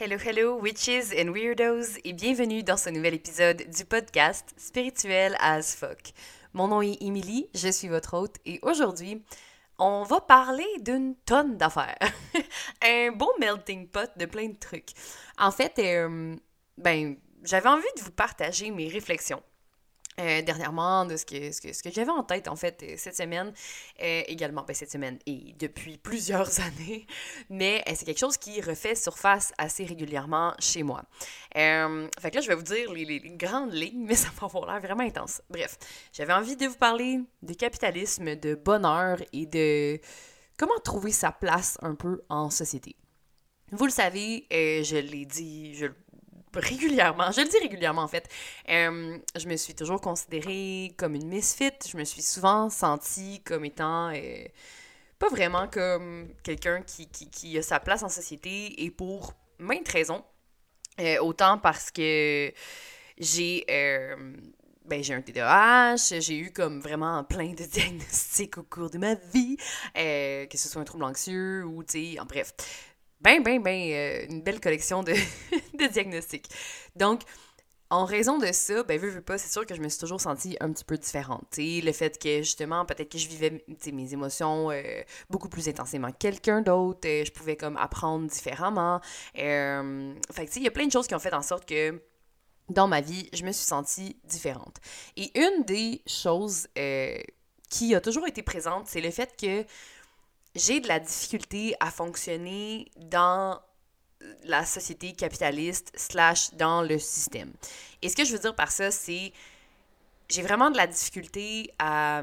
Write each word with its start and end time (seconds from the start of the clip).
Hello, 0.00 0.16
hello, 0.16 0.56
witches 0.56 1.12
and 1.12 1.32
weirdos, 1.34 1.98
et 2.02 2.14
bienvenue 2.14 2.62
dans 2.62 2.78
ce 2.78 2.88
nouvel 2.88 3.12
épisode 3.12 3.62
du 3.68 3.84
podcast 3.84 4.48
Spirituel 4.56 5.36
as 5.38 5.76
fuck. 5.76 6.14
Mon 6.54 6.68
nom 6.68 6.80
est 6.80 6.96
Emily, 7.02 7.50
je 7.54 7.68
suis 7.68 7.88
votre 7.88 8.14
hôte, 8.14 8.36
et 8.46 8.58
aujourd'hui, 8.62 9.22
on 9.78 10.02
va 10.04 10.22
parler 10.22 10.66
d'une 10.80 11.14
tonne 11.26 11.58
d'affaires. 11.58 11.98
Un 12.82 13.12
beau 13.12 13.30
melting 13.38 13.86
pot 13.86 14.10
de 14.16 14.24
plein 14.24 14.48
de 14.48 14.58
trucs. 14.58 14.92
En 15.36 15.50
fait, 15.50 15.78
euh, 15.78 16.36
ben, 16.78 17.16
j'avais 17.44 17.68
envie 17.68 17.84
de 17.98 18.02
vous 18.02 18.12
partager 18.12 18.70
mes 18.70 18.88
réflexions 18.88 19.42
euh, 20.20 20.42
dernièrement, 20.42 21.06
de 21.06 21.16
ce 21.16 21.24
que, 21.24 21.52
ce 21.52 21.60
que, 21.60 21.72
ce 21.72 21.82
que 21.82 21.90
j'avais 21.90 22.10
en 22.10 22.22
tête, 22.22 22.46
en 22.46 22.56
fait, 22.56 22.82
euh, 22.82 22.94
cette 22.98 23.16
semaine, 23.16 23.50
euh, 24.02 24.22
également, 24.26 24.62
ben, 24.62 24.74
cette 24.74 24.90
semaine 24.90 25.18
et 25.24 25.54
depuis 25.58 25.96
plusieurs 26.02 26.60
années, 26.60 27.06
mais 27.48 27.82
c'est 27.94 28.04
quelque 28.04 28.18
chose 28.18 28.36
qui 28.36 28.60
refait 28.60 28.94
surface 28.94 29.54
assez 29.56 29.84
régulièrement 29.84 30.52
chez 30.58 30.82
moi. 30.82 31.02
fait 31.54 32.30
que 32.30 32.34
là, 32.34 32.40
je 32.42 32.48
vais 32.48 32.54
vous 32.54 32.62
dire 32.62 32.92
les, 32.92 33.20
grandes 33.36 33.72
lignes, 33.72 34.04
mais 34.06 34.14
ça 34.16 34.28
va 34.38 34.46
avoir 34.46 34.66
l'air 34.66 34.80
vraiment 34.82 35.02
intense. 35.02 35.40
Bref, 35.48 35.78
j'avais 36.12 36.34
envie 36.34 36.56
de 36.56 36.66
vous 36.66 36.76
parler 36.76 37.20
de 37.40 37.54
capitalisme, 37.54 38.36
de 38.36 38.54
bonheur 38.54 39.18
et 39.32 39.46
de 39.46 39.98
comment 40.58 40.78
trouver 40.84 41.12
sa 41.12 41.32
place 41.32 41.78
un 41.80 41.94
peu 41.94 42.20
en 42.28 42.50
société. 42.50 42.96
Vous 43.70 43.86
le 43.86 43.90
savez, 43.90 44.46
je 44.50 44.98
l'ai 44.98 45.24
dit, 45.24 45.74
je, 45.74 45.86
régulièrement, 46.54 47.30
je 47.32 47.40
le 47.40 47.48
dis 47.48 47.58
régulièrement 47.58 48.02
en 48.02 48.08
fait, 48.08 48.28
euh, 48.68 49.18
je 49.36 49.46
me 49.48 49.56
suis 49.56 49.74
toujours 49.74 50.00
considérée 50.00 50.92
comme 50.96 51.14
une 51.14 51.28
misfit, 51.28 51.72
je 51.90 51.96
me 51.96 52.04
suis 52.04 52.22
souvent 52.22 52.70
sentie 52.70 53.40
comme 53.44 53.64
étant 53.64 54.10
euh, 54.10 54.44
pas 55.18 55.28
vraiment 55.28 55.68
comme 55.68 56.28
quelqu'un 56.42 56.82
qui, 56.82 57.58
a 57.58 57.62
sa 57.62 57.80
place 57.80 58.02
en 58.02 58.08
société 58.08 58.84
et 58.84 58.90
pour 58.90 59.34
maintes 59.58 59.88
raisons. 59.88 60.24
Euh, 61.00 61.18
autant 61.20 61.56
parce 61.56 61.90
que 61.90 62.52
j'ai 63.18 63.64
ben, 64.84 65.00
j'ai 65.00 65.14
un 65.14 65.22
TDAH, 65.22 66.18
j'ai 66.18 66.36
eu 66.36 66.52
comme 66.52 66.80
vraiment 66.80 67.22
plein 67.22 67.52
de 67.52 67.64
diagnostics 67.72 68.58
au 68.58 68.64
cours 68.64 68.90
de 68.90 68.98
ma 68.98 69.14
vie, 69.14 69.56
que 69.94 70.58
ce 70.58 70.68
soit 70.68 70.82
un 70.82 70.84
trouble 70.84 71.04
anxieux 71.04 71.64
ou, 71.64 71.84
tu 71.84 72.14
sais, 72.14 72.20
en 72.20 72.24
bref 72.24 72.52
ben, 73.22 73.42
ben, 73.42 73.62
ben, 73.62 73.92
euh, 73.92 74.26
une 74.28 74.42
belle 74.42 74.60
collection 74.60 75.02
de, 75.04 75.14
diagnostics. 75.88 76.48
Donc, 76.96 77.22
en 77.92 78.06
raison 78.06 78.38
de 78.38 78.50
ça, 78.52 78.82
ben, 78.84 78.98
veux, 78.98 79.10
veux 79.10 79.20
pas, 79.20 79.36
c'est 79.36 79.52
sûr 79.52 79.66
que 79.66 79.74
je 79.74 79.82
me 79.82 79.88
suis 79.90 80.00
toujours 80.00 80.20
sentie 80.20 80.56
un 80.60 80.72
petit 80.72 80.84
peu 80.84 80.96
différente. 80.96 81.44
sais, 81.50 81.82
le 81.84 81.92
fait 81.92 82.18
que, 82.18 82.38
justement, 82.38 82.86
peut-être 82.86 83.12
que 83.12 83.18
je 83.18 83.28
vivais 83.28 83.62
mes 83.92 84.14
émotions 84.14 84.70
euh, 84.70 85.02
beaucoup 85.28 85.50
plus 85.50 85.68
intensément 85.68 86.10
que 86.10 86.16
quelqu'un 86.16 86.62
d'autre, 86.62 87.06
euh, 87.06 87.22
je 87.22 87.30
pouvais 87.30 87.54
comme 87.54 87.76
apprendre 87.76 88.26
différemment. 88.30 89.02
Euh, 89.38 90.14
fait 90.32 90.46
que, 90.46 90.56
il 90.56 90.62
y 90.62 90.66
a 90.66 90.70
plein 90.70 90.86
de 90.86 90.92
choses 90.92 91.06
qui 91.06 91.14
ont 91.14 91.18
fait 91.18 91.34
en 91.34 91.42
sorte 91.42 91.68
que 91.68 92.00
dans 92.70 92.88
ma 92.88 93.02
vie, 93.02 93.28
je 93.34 93.44
me 93.44 93.52
suis 93.52 93.66
sentie 93.66 94.16
différente. 94.24 94.78
Et 95.18 95.30
une 95.38 95.64
des 95.64 96.00
choses 96.06 96.68
qui 97.68 97.94
a 97.94 98.00
toujours 98.00 98.26
été 98.26 98.42
présente, 98.42 98.86
c'est 98.86 99.02
le 99.02 99.10
fait 99.10 99.36
que 99.38 99.66
j'ai 100.54 100.80
de 100.80 100.88
la 100.88 101.00
difficulté 101.00 101.74
à 101.80 101.90
fonctionner 101.90 102.90
dans 102.96 103.60
la 104.44 104.64
société 104.64 105.12
capitaliste 105.12 105.92
slash 105.96 106.54
dans 106.54 106.82
le 106.82 106.98
système. 106.98 107.52
Et 108.02 108.08
ce 108.08 108.16
que 108.16 108.24
je 108.24 108.32
veux 108.32 108.38
dire 108.38 108.54
par 108.54 108.70
ça, 108.70 108.90
c'est 108.90 109.32
j'ai 110.28 110.42
vraiment 110.42 110.70
de 110.70 110.76
la 110.76 110.86
difficulté 110.86 111.70
à 111.78 112.22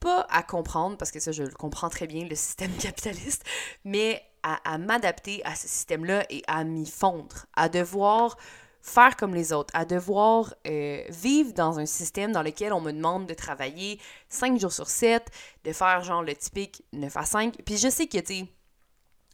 pas 0.00 0.26
à 0.30 0.42
comprendre, 0.42 0.96
parce 0.96 1.10
que 1.10 1.20
ça, 1.20 1.30
je 1.30 1.42
le 1.42 1.50
comprends 1.50 1.90
très 1.90 2.06
bien, 2.06 2.24
le 2.24 2.34
système 2.34 2.74
capitaliste, 2.78 3.44
mais 3.84 4.22
à, 4.42 4.58
à 4.64 4.78
m'adapter 4.78 5.44
à 5.44 5.54
ce 5.54 5.68
système-là 5.68 6.24
et 6.30 6.42
à 6.48 6.64
m'y 6.64 6.86
fondre, 6.86 7.46
à 7.54 7.68
devoir 7.68 8.38
faire 8.82 9.16
comme 9.16 9.34
les 9.34 9.52
autres, 9.52 9.74
à 9.74 9.84
devoir 9.84 10.54
euh, 10.66 11.02
vivre 11.08 11.52
dans 11.52 11.78
un 11.78 11.86
système 11.86 12.32
dans 12.32 12.42
lequel 12.42 12.72
on 12.72 12.80
me 12.80 12.92
demande 12.92 13.26
de 13.26 13.34
travailler 13.34 14.00
5 14.28 14.58
jours 14.58 14.72
sur 14.72 14.88
7, 14.88 15.30
de 15.64 15.72
faire 15.72 16.02
genre 16.02 16.22
le 16.22 16.34
typique 16.34 16.82
9 16.92 17.16
à 17.16 17.24
5. 17.24 17.56
Puis 17.64 17.76
je 17.76 17.88
sais 17.88 18.06
que, 18.06 18.18
tu 18.18 18.46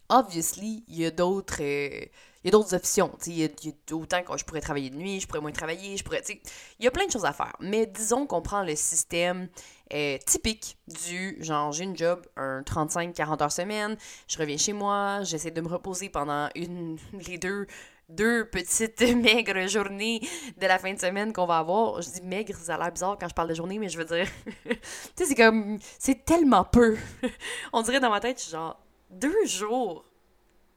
obviously, 0.09 0.83
il 0.87 0.99
y 0.99 1.05
a 1.05 1.11
d'autres... 1.11 1.61
Euh, 1.61 2.05
il 2.43 2.47
y 2.47 2.49
a 2.49 2.51
d'autres 2.51 2.75
options. 2.75 3.11
Il 3.25 3.39
y, 3.39 3.43
a, 3.43 3.93
autant 3.93 4.23
que 4.23 4.37
je 4.37 4.45
pourrais 4.45 4.61
travailler 4.61 4.89
de 4.89 4.95
nuit, 4.95 5.19
je 5.19 5.27
pourrais 5.27 5.41
moins 5.41 5.51
travailler, 5.51 5.97
je 5.97 6.03
pourrais. 6.03 6.21
Il 6.29 6.85
y 6.85 6.87
a 6.87 6.91
plein 6.91 7.05
de 7.05 7.11
choses 7.11 7.25
à 7.25 7.33
faire. 7.33 7.53
Mais 7.59 7.85
disons 7.85 8.25
qu'on 8.25 8.41
prend 8.41 8.63
le 8.63 8.73
système 8.75 9.49
euh, 9.93 10.17
typique 10.25 10.77
du 10.87 11.37
genre 11.41 11.73
j'ai 11.73 11.83
une 11.83 11.97
job, 11.97 12.25
un 12.37 12.61
35-40 12.61 13.43
heures 13.43 13.51
semaine, 13.51 13.97
je 14.27 14.37
reviens 14.37 14.57
chez 14.57 14.71
moi, 14.71 15.23
j'essaie 15.23 15.51
de 15.51 15.59
me 15.59 15.67
reposer 15.67 16.07
pendant 16.07 16.49
une, 16.55 16.97
les 17.27 17.37
deux 17.37 17.67
deux 18.09 18.45
petites 18.49 19.01
maigres 19.15 19.67
journées 19.67 20.21
de 20.57 20.67
la 20.67 20.79
fin 20.79 20.93
de 20.93 20.99
semaine 20.99 21.33
qu'on 21.33 21.45
va 21.45 21.59
avoir. 21.59 22.01
Je 22.01 22.09
dis 22.09 22.21
maigre, 22.21 22.55
ça 22.55 22.75
a 22.75 22.77
l'air 22.77 22.91
bizarre 22.91 23.17
quand 23.19 23.27
je 23.27 23.33
parle 23.33 23.49
de 23.49 23.53
journée, 23.53 23.79
mais 23.79 23.89
je 23.89 23.97
veux 23.97 24.05
dire, 24.05 24.27
tu 24.65 24.77
sais, 25.15 25.25
c'est 25.25 25.35
comme, 25.35 25.77
c'est 25.99 26.25
tellement 26.25 26.63
peu. 26.63 26.97
On 27.73 27.81
dirait 27.81 27.99
dans 27.99 28.09
ma 28.09 28.19
tête, 28.19 28.37
je 28.37 28.43
suis 28.43 28.51
genre, 28.51 28.79
deux 29.09 29.45
jours 29.45 30.05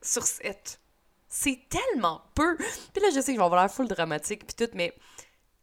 sur 0.03 0.25
sept. 0.25 0.81
C'est 1.29 1.61
tellement 1.69 2.23
peu. 2.35 2.57
Puis 2.57 3.03
là, 3.03 3.11
je 3.15 3.21
sais 3.21 3.27
que 3.27 3.33
je 3.33 3.39
vais 3.39 3.45
avoir 3.45 3.61
l'air 3.61 3.73
full 3.73 3.87
dramatique, 3.87 4.47
puis 4.47 4.67
tout, 4.67 4.73
mais 4.75 4.93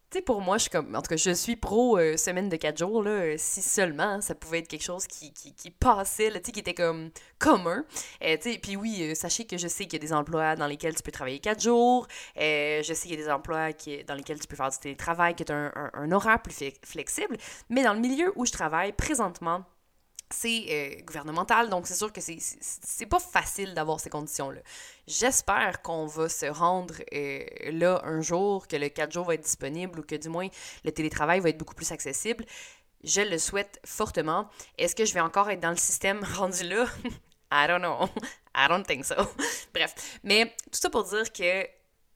tu 0.09 0.19
sais, 0.19 0.22
pour 0.22 0.40
moi, 0.40 0.57
je 0.57 0.63
suis 0.63 0.69
comme. 0.69 0.95
En 0.95 1.01
tout 1.01 1.09
cas, 1.09 1.18
je 1.18 1.31
suis 1.31 1.57
pro 1.57 1.97
euh, 1.97 2.16
semaine 2.16 2.47
de 2.47 2.56
4 2.56 2.78
jours, 2.78 3.03
là. 3.03 3.12
Euh, 3.12 3.35
si 3.38 3.62
seulement 3.62 4.22
ça 4.22 4.35
pouvait 4.35 4.59
être 4.59 4.69
quelque 4.69 4.84
chose 4.84 5.06
qui, 5.06 5.34
qui, 5.34 5.53
qui 5.53 5.69
passait, 5.69 6.29
là, 6.29 6.40
qui 6.40 6.57
était 6.57 6.73
comme 6.73 7.09
commun. 7.40 7.84
Euh, 8.23 8.38
tu 8.38 8.53
sais, 8.53 8.57
puis 8.57 8.78
oui, 8.78 9.13
sachez 9.16 9.46
que 9.46 9.57
je 9.57 9.67
sais 9.67 9.84
qu'il 9.85 10.01
y 10.01 10.03
a 10.03 10.07
des 10.07 10.13
emplois 10.13 10.56
dans 10.56 10.67
lesquels 10.67 10.96
tu 10.96 11.03
peux 11.03 11.12
travailler 11.12 11.40
4 11.40 11.62
jours. 11.62 12.07
je 12.38 12.81
sais 12.84 13.07
qu'il 13.09 13.19
y 13.19 13.22
a 13.22 13.25
des 13.25 13.29
emplois 13.29 13.73
qui, 13.73 14.01
dans 14.06 14.16
lesquels 14.16 14.40
tu 14.40 14.47
peux 14.47 14.56
faire 14.56 14.69
du 14.69 14.78
télétravail, 14.78 15.35
qui 15.35 15.44
est 15.44 15.51
un, 15.51 15.73
un, 15.75 15.91
un 15.94 16.12
horaire 16.13 16.41
plus 16.41 16.56
flexible. 16.84 17.38
Mais 17.69 17.84
dans 17.84 17.94
le 17.94 18.00
milieu 18.00 18.31
où 18.38 18.46
je 18.46 18.51
travaille 18.53 18.94
présentement, 18.94 19.66
c'est 20.30 20.66
euh, 20.70 21.02
gouvernemental, 21.04 21.70
donc 21.70 21.88
c'est 21.88 21.96
sûr 21.96 22.12
que 22.12 22.20
c'est 22.22 23.06
pas 23.06 23.20
facile 23.20 23.74
d'avoir 23.74 24.00
ces 24.00 24.10
conditions-là. 24.10 24.60
J'espère 25.08 25.82
qu'on 25.82 26.06
va 26.06 26.28
se 26.28 26.46
rendre 26.48 26.96
euh, 27.14 27.46
là 27.72 28.02
un 28.04 28.22
jour, 28.22 28.68
que 28.68 28.76
le 28.76 28.90
4 28.90 29.12
jours 29.12 29.26
va 29.26 29.36
être 29.36 29.44
disponible 29.44 30.00
ou 30.00 30.04
que 30.04 30.16
du 30.16 30.30
moins 30.30 30.48
le 30.84 30.92
télétravail 30.92 31.40
va 31.40 31.50
être 31.50 31.58
beaucoup 31.58 31.76
plus 31.76 31.92
accessible. 31.92 32.46
Je 33.04 33.22
le 33.22 33.38
souhaite 33.38 33.80
fortement. 33.86 34.50
Est-ce 34.78 34.96
que 34.96 35.06
je 35.06 35.14
vais 35.14 35.22
encore 35.22 35.50
être 35.50 35.62
dans 35.62 35.70
le 35.72 35.78
système 35.78 36.24
rendu 36.36 36.64
là? 36.64 36.86
I 37.52 37.68
don't 37.68 37.82
know. 37.82 38.09
I 38.56 38.68
don't 38.68 38.84
think 38.86 39.06
so. 39.06 39.16
Bref. 39.74 40.20
Mais 40.24 40.56
tout 40.72 40.80
ça 40.80 40.90
pour 40.90 41.04
dire 41.06 41.32
que 41.32 41.68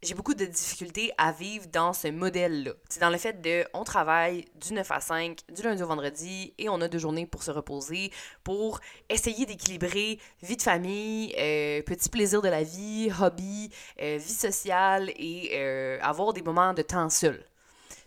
j'ai 0.03 0.15
beaucoup 0.15 0.33
de 0.33 0.45
difficultés 0.45 1.11
à 1.17 1.31
vivre 1.31 1.67
dans 1.67 1.93
ce 1.93 2.07
modèle-là. 2.07 2.71
C'est 2.89 2.99
dans 2.99 3.11
le 3.11 3.17
fait 3.17 3.39
de, 3.41 3.65
on 3.73 3.83
travaille 3.83 4.45
du 4.55 4.73
9 4.73 4.89
à 4.89 4.99
5, 4.99 5.39
du 5.53 5.61
lundi 5.61 5.83
au 5.83 5.87
vendredi, 5.87 6.53
et 6.57 6.69
on 6.69 6.81
a 6.81 6.87
deux 6.87 6.97
journées 6.97 7.27
pour 7.27 7.43
se 7.43 7.51
reposer, 7.51 8.11
pour 8.43 8.79
essayer 9.09 9.45
d'équilibrer 9.45 10.19
vie 10.41 10.57
de 10.57 10.61
famille, 10.61 11.35
euh, 11.37 11.83
petit 11.83 12.09
plaisir 12.09 12.41
de 12.41 12.49
la 12.49 12.63
vie, 12.63 13.11
hobby, 13.21 13.69
euh, 14.01 14.17
vie 14.17 14.33
sociale, 14.33 15.11
et 15.17 15.51
euh, 15.53 15.99
avoir 16.01 16.33
des 16.33 16.41
moments 16.41 16.73
de 16.73 16.81
temps 16.81 17.09
seul. 17.09 17.45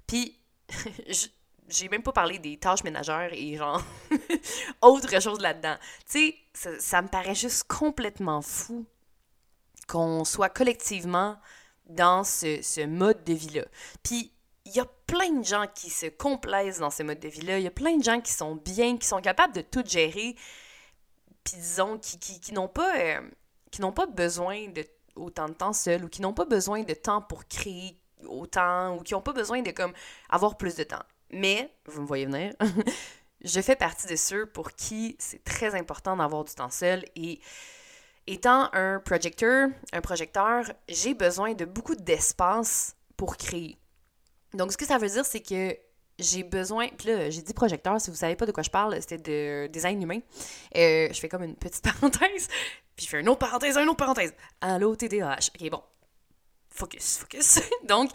Puis, 0.08 0.36
j'ai 1.68 1.88
même 1.88 2.02
pas 2.02 2.12
parlé 2.12 2.40
des 2.40 2.56
tâches 2.56 2.82
ménagères 2.82 3.30
et 3.32 3.56
genre 3.56 3.82
autre 4.82 5.20
chose 5.20 5.40
là-dedans. 5.40 5.76
Tu 6.10 6.18
sais, 6.18 6.34
ça, 6.52 6.80
ça 6.80 7.02
me 7.02 7.08
paraît 7.08 7.36
juste 7.36 7.64
complètement 7.68 8.42
fou 8.42 8.84
qu'on 9.86 10.24
soit 10.24 10.48
collectivement 10.48 11.36
dans 11.86 12.24
ce, 12.24 12.86
mode 12.86 13.24
de 13.24 13.32
vie-là. 13.32 13.64
Puis, 14.02 14.32
il 14.66 14.72
y 14.72 14.80
a 14.80 14.86
plein 15.06 15.30
de 15.30 15.44
gens 15.44 15.66
qui 15.74 15.90
se 15.90 16.06
complaisent 16.06 16.78
dans 16.78 16.90
ce 16.90 17.02
mode 17.02 17.20
de 17.20 17.28
vie-là. 17.28 17.58
Il 17.58 17.64
y 17.64 17.68
a 17.68 17.70
plein 17.70 17.96
de 17.96 18.02
gens 18.02 18.20
qui 18.20 18.32
sont 18.32 18.56
bien, 18.56 18.96
qui 18.96 19.06
sont 19.06 19.20
capables 19.20 19.54
de 19.54 19.60
tout 19.60 19.84
gérer. 19.86 20.36
Puis, 21.44 21.56
disons, 21.56 21.98
qui, 21.98 22.18
qui, 22.18 22.52
n'ont 22.54 22.68
pas, 22.68 22.98
euh, 22.98 23.20
qui 23.70 23.82
n'ont 23.82 23.92
pas 23.92 24.06
besoin 24.06 24.68
de 24.68 24.84
autant 25.16 25.48
de 25.48 25.54
temps 25.54 25.72
seul 25.72 26.04
ou 26.04 26.08
qui 26.08 26.22
n'ont 26.22 26.32
pas 26.32 26.44
besoin 26.44 26.82
de 26.82 26.94
temps 26.94 27.22
pour 27.22 27.46
créer 27.46 27.96
autant 28.26 28.96
ou 28.96 29.02
qui 29.02 29.14
n'ont 29.14 29.20
pas 29.20 29.32
besoin 29.32 29.62
de 29.62 29.70
comme 29.70 29.92
avoir 30.28 30.56
plus 30.56 30.74
de 30.74 30.84
temps. 30.84 31.02
Mais, 31.30 31.70
vous 31.86 32.02
me 32.02 32.06
voyez 32.06 32.26
venir, 32.26 32.54
je 33.44 33.60
fais 33.60 33.76
partie 33.76 34.06
de 34.06 34.16
ceux 34.16 34.46
pour 34.46 34.72
qui 34.72 35.16
c'est 35.18 35.42
très 35.44 35.74
important 35.74 36.16
d'avoir 36.16 36.44
du 36.44 36.54
temps 36.54 36.70
seul 36.70 37.04
et 37.16 37.40
Étant 38.26 38.70
un 38.72 39.00
projecteur, 39.00 39.68
un 39.92 40.00
projecteur, 40.00 40.64
j'ai 40.88 41.14
besoin 41.14 41.52
de 41.54 41.64
beaucoup 41.64 41.94
d'espace 41.94 42.96
pour 43.16 43.36
créer. 43.36 43.76
Donc, 44.54 44.72
ce 44.72 44.76
que 44.76 44.86
ça 44.86 44.98
veut 44.98 45.08
dire, 45.08 45.26
c'est 45.26 45.40
que 45.40 45.76
j'ai 46.18 46.42
besoin. 46.42 46.88
Puis 46.96 47.08
là, 47.08 47.30
j'ai 47.30 47.42
dit 47.42 47.52
projecteur, 47.52 48.00
si 48.00 48.10
vous 48.10 48.16
savez 48.16 48.36
pas 48.36 48.46
de 48.46 48.52
quoi 48.52 48.62
je 48.62 48.70
parle, 48.70 49.00
c'était 49.00 49.18
de 49.18 49.66
design 49.70 50.02
humain. 50.02 50.20
Euh, 50.76 51.08
je 51.12 51.20
fais 51.20 51.28
comme 51.28 51.42
une 51.42 51.56
petite 51.56 51.82
parenthèse, 52.00 52.48
puis 52.96 53.04
je 53.04 53.10
fais 53.10 53.20
une 53.20 53.28
autre 53.28 53.40
parenthèse, 53.40 53.76
une 53.76 53.88
autre 53.88 53.96
parenthèse. 53.96 54.32
Allô, 54.60 54.96
TDAH. 54.96 55.50
Ok, 55.60 55.70
bon. 55.70 55.82
Focus, 56.74 57.18
focus. 57.18 57.60
Donc, 57.88 58.10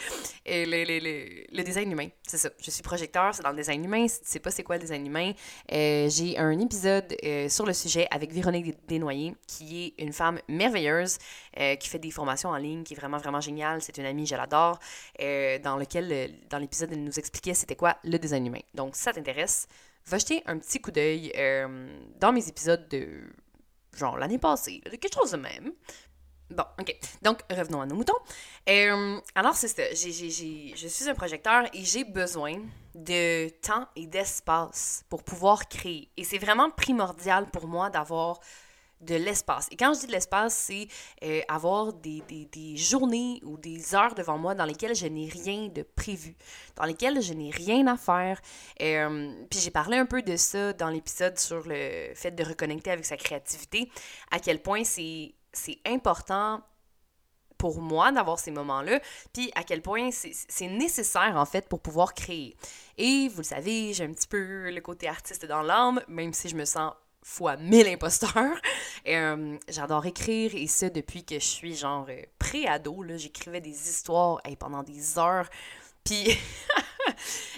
et 0.45 0.65
le, 0.65 1.47
le, 1.51 1.63
design 1.63 1.91
humain, 1.91 2.09
c'est 2.27 2.37
ça. 2.37 2.49
Je 2.61 2.69
suis 2.69 2.83
projecteur, 2.83 3.33
c'est 3.33 3.41
dans 3.41 3.51
le 3.51 3.55
design 3.55 3.83
humain. 3.83 4.07
Si 4.07 4.19
tu 4.21 4.27
sais 4.27 4.39
pas 4.39 4.51
c'est 4.51 4.63
quoi 4.63 4.75
le 4.75 4.81
design 4.81 5.05
humain, 5.05 5.31
euh, 5.71 6.09
j'ai 6.09 6.37
un 6.37 6.59
épisode 6.59 7.15
euh, 7.23 7.47
sur 7.47 7.65
le 7.65 7.73
sujet 7.73 8.07
avec 8.11 8.33
Véronique 8.33 8.85
Desnoyers, 8.87 9.33
qui 9.47 9.85
est 9.97 10.03
une 10.03 10.11
femme 10.11 10.39
merveilleuse, 10.49 11.17
euh, 11.57 11.75
qui 11.75 11.87
fait 11.87 11.99
des 11.99 12.11
formations 12.11 12.49
en 12.49 12.57
ligne, 12.57 12.83
qui 12.83 12.93
est 12.93 12.97
vraiment, 12.97 13.17
vraiment 13.17 13.41
géniale. 13.41 13.81
C'est 13.81 13.97
une 13.97 14.05
amie, 14.05 14.25
je 14.25 14.35
l'adore, 14.35 14.79
dans 15.19 15.77
lequel, 15.77 16.35
dans 16.49 16.57
l'épisode, 16.57 16.91
elle 16.91 17.03
nous 17.03 17.17
expliquait 17.17 17.53
c'était 17.53 17.77
quoi 17.77 17.97
le 18.03 18.17
design 18.19 18.45
humain. 18.45 18.61
Donc, 18.73 18.95
si 18.95 19.03
ça 19.03 19.13
t'intéresse, 19.13 19.67
va 20.05 20.17
jeter 20.17 20.43
un 20.45 20.57
petit 20.57 20.81
coup 20.81 20.91
d'œil 20.91 21.31
dans 22.19 22.33
mes 22.33 22.45
épisodes 22.47 22.87
de 22.89 23.21
genre 23.97 24.17
l'année 24.17 24.37
passée, 24.37 24.81
quelque 24.81 25.13
chose 25.13 25.31
de 25.31 25.37
même. 25.37 25.73
Bon, 26.49 26.63
OK. 26.79 26.95
Donc, 27.21 27.39
revenons 27.49 27.81
à 27.81 27.85
nos 27.85 27.95
moutons. 27.95 28.17
Euh, 28.67 29.19
alors, 29.35 29.55
c'est 29.55 29.67
ça. 29.67 29.83
je 29.93 30.87
suis 30.87 31.09
un 31.09 31.13
projecteur 31.13 31.65
et 31.73 31.83
j'ai 31.83 32.03
besoin 32.03 32.59
de 32.95 33.49
temps 33.61 33.87
et 33.95 34.07
d'espace 34.07 35.03
pour 35.09 35.23
pouvoir 35.23 35.67
créer. 35.67 36.09
Et 36.17 36.23
c'est 36.23 36.39
vraiment 36.39 36.71
primordial 36.71 37.49
pour 37.51 37.67
moi 37.67 37.89
d'avoir 37.89 38.39
de 39.01 39.15
l'espace. 39.15 39.67
Et 39.71 39.77
quand 39.77 39.93
je 39.93 40.01
dis 40.01 40.07
de 40.07 40.11
l'espace, 40.11 40.53
c'est 40.53 40.87
euh, 41.23 41.41
avoir 41.47 41.93
des, 41.93 42.21
des, 42.27 42.75
journées 42.75 43.39
ou 43.43 43.57
des 43.57 43.95
heures 43.95 44.13
devant 44.13 44.37
moi 44.37 44.55
dans 44.55 44.65
lesquelles 44.65 44.95
je 44.95 45.07
n'ai 45.07 45.29
rien 45.29 45.69
de 45.69 45.83
prévu, 45.83 46.35
dans 46.75 46.83
lesquelles 46.83 47.21
je 47.21 47.33
n'ai 47.33 47.49
rien 47.49 47.87
à 47.87 47.95
faire. 47.95 48.41
Euh, 48.81 49.33
puis 49.49 49.59
j'ai 49.59 49.71
parlé 49.71 49.97
un 49.97 50.05
peu 50.05 50.21
de 50.21 50.35
ça 50.35 50.73
dans 50.73 50.89
l'épisode 50.89 51.39
sur 51.39 51.63
le 51.65 52.11
fait 52.13 52.31
de 52.31 52.43
reconnecter 52.43 52.91
avec 52.91 53.05
sa 53.05 53.15
créativité, 53.15 53.89
à 54.31 54.39
quel 54.39 54.61
point 54.61 54.83
c'est 54.83 55.33
c'est 55.53 55.79
important 55.85 56.61
pour 57.57 57.81
moi 57.81 58.11
d'avoir 58.11 58.39
ces 58.39 58.51
moments-là, 58.51 59.01
puis 59.33 59.51
à 59.53 59.63
quel 59.63 59.81
point 59.81 60.09
c'est 60.11 60.67
nécessaire 60.67 61.33
en 61.35 61.45
fait 61.45 61.67
pour 61.67 61.81
pouvoir 61.81 62.13
créer. 62.13 62.55
Et 62.97 63.27
vous 63.27 63.39
le 63.39 63.43
savez, 63.43 63.93
j'ai 63.93 64.05
un 64.05 64.13
petit 64.13 64.27
peu 64.27 64.71
le 64.71 64.81
côté 64.81 65.07
artiste 65.07 65.45
dans 65.45 65.61
l'âme, 65.61 66.01
même 66.07 66.33
si 66.33 66.47
je 66.47 66.55
me 66.55 66.65
sens 66.65 66.93
fois 67.21 67.57
mille 67.57 67.87
imposteurs. 67.87 68.33
Euh, 69.07 69.57
j'adore 69.69 70.05
écrire 70.05 70.53
et 70.53 70.67
ça 70.67 70.89
depuis 70.89 71.23
que 71.23 71.35
je 71.35 71.45
suis 71.45 71.73
genre 71.73 72.05
euh, 72.09 72.21
pré-ado. 72.37 73.03
J'écrivais 73.15 73.61
des 73.61 73.89
histoires 73.89 74.41
pendant 74.59 74.83
des 74.83 75.17
heures. 75.17 75.49
Puis 76.03 76.37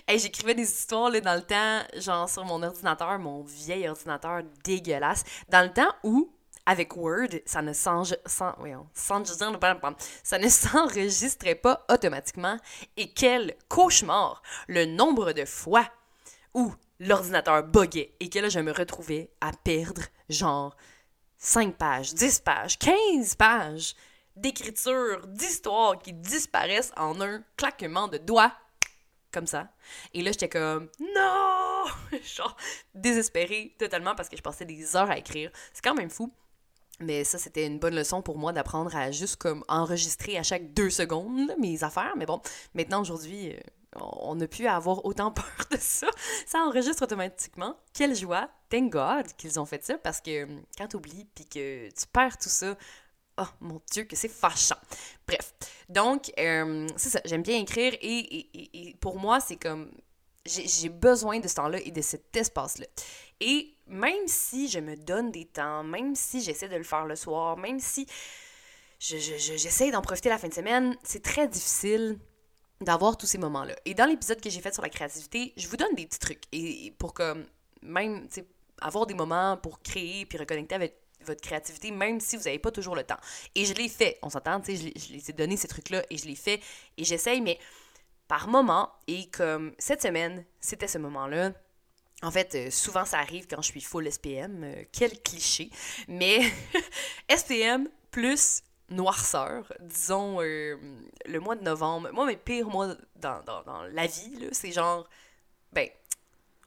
j'écrivais 0.07 0.53
des 0.53 0.69
histoires 0.69 1.09
là, 1.09 1.19
dans 1.19 1.33
le 1.33 1.41
temps, 1.41 1.99
genre 1.99 2.29
sur 2.29 2.45
mon 2.45 2.61
ordinateur, 2.61 3.17
mon 3.17 3.41
vieil 3.41 3.89
ordinateur 3.89 4.43
dégueulasse, 4.63 5.23
dans 5.49 5.65
le 5.65 5.73
temps 5.73 5.93
où 6.03 6.31
avec 6.65 6.95
Word, 6.95 7.39
ça 7.45 7.61
ne 7.61 7.73
s'enregistrait 10.49 11.55
pas 11.55 11.85
automatiquement. 11.89 12.57
Et 12.97 13.11
quel 13.11 13.55
cauchemar! 13.67 14.41
Le 14.67 14.85
nombre 14.85 15.33
de 15.33 15.45
fois 15.45 15.87
où 16.53 16.73
l'ordinateur 16.99 17.63
buguait 17.63 18.13
et 18.19 18.29
que 18.29 18.39
là, 18.39 18.49
je 18.49 18.59
me 18.59 18.71
retrouvais 18.71 19.31
à 19.41 19.51
perdre 19.51 20.03
genre 20.29 20.75
5 21.37 21.75
pages, 21.75 22.13
10 22.13 22.39
pages, 22.41 22.77
15 22.77 23.35
pages 23.35 23.95
d'écriture, 24.35 25.25
d'histoire 25.27 25.97
qui 25.97 26.13
disparaissent 26.13 26.93
en 26.95 27.19
un 27.21 27.43
claquement 27.57 28.07
de 28.07 28.17
doigts. 28.17 28.53
Comme 29.31 29.47
ça. 29.47 29.69
Et 30.13 30.21
là, 30.21 30.31
j'étais 30.31 30.49
comme 30.49 30.89
non! 30.99 31.85
genre 32.23 32.55
désespérée 32.93 33.75
totalement 33.79 34.13
parce 34.13 34.29
que 34.29 34.37
je 34.37 34.41
passais 34.41 34.65
des 34.65 34.95
heures 34.95 35.09
à 35.09 35.17
écrire. 35.17 35.51
C'est 35.73 35.83
quand 35.83 35.95
même 35.95 36.09
fou. 36.09 36.31
Mais 37.01 37.23
ça, 37.23 37.37
c'était 37.37 37.65
une 37.65 37.79
bonne 37.79 37.95
leçon 37.95 38.21
pour 38.21 38.37
moi 38.37 38.53
d'apprendre 38.53 38.95
à 38.95 39.11
juste 39.11 39.37
comme 39.37 39.63
enregistrer 39.67 40.37
à 40.37 40.43
chaque 40.43 40.73
deux 40.73 40.89
secondes 40.89 41.51
mes 41.59 41.83
affaires. 41.83 42.13
Mais 42.17 42.25
bon, 42.25 42.41
maintenant, 42.73 43.01
aujourd'hui, 43.01 43.51
euh, 43.51 43.59
on 43.99 44.37
plus 44.47 44.67
à 44.67 44.75
avoir 44.75 45.05
autant 45.05 45.31
peur 45.31 45.65
de 45.71 45.77
ça. 45.77 46.07
Ça 46.45 46.59
enregistre 46.59 47.03
automatiquement. 47.03 47.75
Quelle 47.93 48.15
joie! 48.15 48.49
Thank 48.69 48.91
God 48.91 49.27
qu'ils 49.37 49.59
ont 49.59 49.65
fait 49.65 49.83
ça 49.83 49.97
parce 49.97 50.21
que 50.21 50.43
hum, 50.43 50.61
quand 50.77 50.87
tu 50.87 50.95
oublies 50.95 51.27
puis 51.35 51.45
que 51.45 51.89
tu 51.89 52.07
perds 52.11 52.37
tout 52.37 52.49
ça, 52.49 52.77
oh 53.37 53.47
mon 53.59 53.81
Dieu, 53.91 54.03
que 54.03 54.15
c'est 54.15 54.29
fâchant. 54.29 54.79
Bref. 55.27 55.53
Donc, 55.89 56.31
euh, 56.39 56.87
c'est 56.95 57.09
ça. 57.09 57.21
J'aime 57.25 57.43
bien 57.43 57.59
écrire 57.59 57.93
et, 58.01 58.17
et, 58.17 58.89
et 58.89 58.95
pour 58.95 59.19
moi, 59.19 59.39
c'est 59.39 59.57
comme. 59.57 59.91
J'ai 60.43 60.89
besoin 60.89 61.39
de 61.39 61.47
ce 61.47 61.53
temps-là 61.53 61.79
et 61.85 61.91
de 61.91 62.01
cet 62.01 62.35
espace-là. 62.35 62.87
Et 63.39 63.75
même 63.91 64.27
si 64.27 64.69
je 64.69 64.79
me 64.79 64.95
donne 64.95 65.31
des 65.31 65.45
temps, 65.45 65.83
même 65.83 66.15
si 66.15 66.41
j'essaie 66.41 66.69
de 66.69 66.77
le 66.77 66.83
faire 66.83 67.05
le 67.05 67.17
soir, 67.17 67.57
même 67.57 67.79
si 67.79 68.07
j'essaie 68.99 69.87
je, 69.87 69.91
d'en 69.91 70.01
profiter 70.01 70.29
la 70.29 70.37
fin 70.37 70.47
de 70.47 70.53
semaine, 70.53 70.95
c'est 71.03 71.21
très 71.21 71.47
difficile 71.47 72.17
d'avoir 72.79 73.17
tous 73.17 73.25
ces 73.25 73.37
moments-là. 73.37 73.75
Et 73.85 73.93
dans 73.93 74.05
l'épisode 74.05 74.39
que 74.39 74.49
j'ai 74.49 74.61
fait 74.61 74.73
sur 74.73 74.81
la 74.81 74.89
créativité, 74.89 75.53
je 75.57 75.67
vous 75.67 75.75
donne 75.75 75.93
des 75.95 76.05
petits 76.05 76.19
trucs. 76.19 76.43
Et 76.53 76.93
pour 76.97 77.13
que 77.13 77.45
même, 77.81 78.27
avoir 78.81 79.05
des 79.05 79.13
moments 79.13 79.57
pour 79.57 79.81
créer 79.81 80.25
puis 80.25 80.37
reconnecter 80.37 80.75
avec 80.75 80.95
votre 81.25 81.41
créativité, 81.41 81.91
même 81.91 82.21
si 82.21 82.37
vous 82.37 82.43
n'avez 82.43 82.59
pas 82.59 82.71
toujours 82.71 82.95
le 82.95 83.03
temps. 83.03 83.19
Et 83.55 83.65
je 83.65 83.73
l'ai 83.73 83.89
fait, 83.89 84.17
on 84.23 84.29
s'entend, 84.29 84.61
tu 84.61 84.75
sais, 84.75 84.91
je, 84.95 85.13
les 85.13 85.29
ai 85.29 85.33
donné 85.33 85.57
ces 85.57 85.67
trucs-là 85.67 86.01
et 86.09 86.17
je 86.17 86.25
l'ai 86.25 86.35
fait 86.35 86.61
et 86.97 87.03
j'essaye, 87.03 87.41
mais 87.41 87.59
par 88.29 88.47
moment, 88.47 88.89
et 89.07 89.29
comme 89.29 89.73
cette 89.77 90.01
semaine, 90.01 90.45
c'était 90.61 90.87
ce 90.87 90.97
moment-là, 90.97 91.51
en 92.23 92.31
fait, 92.31 92.53
euh, 92.55 92.71
souvent 92.71 93.05
ça 93.05 93.19
arrive 93.19 93.47
quand 93.47 93.61
je 93.61 93.67
suis 93.67 93.81
full 93.81 94.11
SPM. 94.11 94.63
Euh, 94.63 94.83
quel 94.91 95.19
cliché. 95.21 95.69
Mais 96.07 96.39
SPM 97.35 97.89
plus 98.11 98.63
noirceur, 98.89 99.71
disons 99.79 100.41
euh, 100.41 100.77
le 101.25 101.39
mois 101.39 101.55
de 101.55 101.63
novembre. 101.63 102.09
Moi, 102.11 102.25
mes 102.25 102.35
pires 102.37 102.67
mois 102.67 102.95
dans, 103.15 103.41
dans, 103.43 103.83
la 103.91 104.05
vie, 104.05 104.49
c'est 104.51 104.71
genre. 104.71 105.07
Ben, 105.73 105.87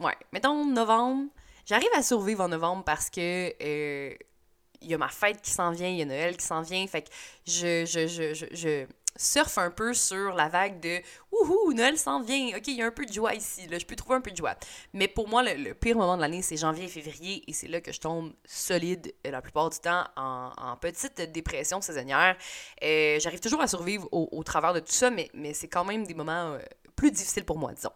ouais, 0.00 0.16
mettons 0.32 0.64
novembre. 0.64 1.28
J'arrive 1.66 1.90
à 1.96 2.02
survivre 2.02 2.42
en 2.42 2.48
novembre 2.48 2.84
parce 2.84 3.10
que. 3.10 3.54
il 3.60 4.90
y 4.90 4.94
a 4.94 4.98
ma 4.98 5.08
fête 5.08 5.40
qui 5.40 5.50
s'en 5.50 5.70
vient, 5.70 5.88
il 5.88 5.96
y 5.96 6.02
a 6.02 6.06
Noël 6.06 6.36
qui 6.36 6.44
s'en 6.44 6.62
vient. 6.62 6.86
Fait 6.86 7.02
que 7.02 7.10
je, 7.46 7.84
je, 7.86 8.06
je, 8.06 8.46
je 8.52 8.86
surfe 9.16 9.58
un 9.58 9.70
peu 9.70 9.94
sur 9.94 10.34
la 10.34 10.48
vague 10.48 10.80
de 10.80 11.00
Wouhou, 11.30 11.72
Noël 11.72 11.98
s'en 11.98 12.20
vient, 12.20 12.56
ok, 12.56 12.66
il 12.68 12.76
y 12.76 12.82
a 12.82 12.86
un 12.86 12.90
peu 12.90 13.06
de 13.06 13.12
joie 13.12 13.34
ici, 13.34 13.66
là, 13.66 13.78
je 13.78 13.86
peux 13.86 13.96
trouver 13.96 14.16
un 14.16 14.20
peu 14.20 14.30
de 14.30 14.36
joie. 14.36 14.54
Mais 14.92 15.08
pour 15.08 15.28
moi, 15.28 15.42
le, 15.42 15.74
pire 15.74 15.96
moment 15.96 16.16
de 16.16 16.22
l'année, 16.22 16.42
c'est 16.42 16.56
janvier 16.56 16.84
et 16.84 16.88
février, 16.88 17.42
et 17.46 17.52
c'est 17.52 17.68
là 17.68 17.80
que 17.80 17.92
je 17.92 18.00
tombe 18.00 18.32
solide 18.44 19.14
euh, 19.26 19.30
la 19.30 19.42
plupart 19.42 19.70
du 19.70 19.78
temps 19.78 20.04
en, 20.16 20.76
petite 20.80 21.20
dépression 21.32 21.80
saisonnière. 21.80 22.36
Euh, 22.82 23.18
J'arrive 23.20 23.40
toujours 23.40 23.60
à 23.60 23.66
survivre 23.66 24.08
au, 24.12 24.42
travers 24.42 24.74
de 24.74 24.80
tout 24.80 24.92
ça, 24.92 25.10
mais, 25.10 25.30
mais 25.32 25.54
c'est 25.54 25.68
quand 25.68 25.84
même 25.84 26.06
des 26.06 26.14
moments 26.14 26.52
euh, 26.52 26.58
plus 26.94 27.10
difficiles 27.10 27.44
pour 27.44 27.58
moi, 27.58 27.72
disons. 27.72 27.92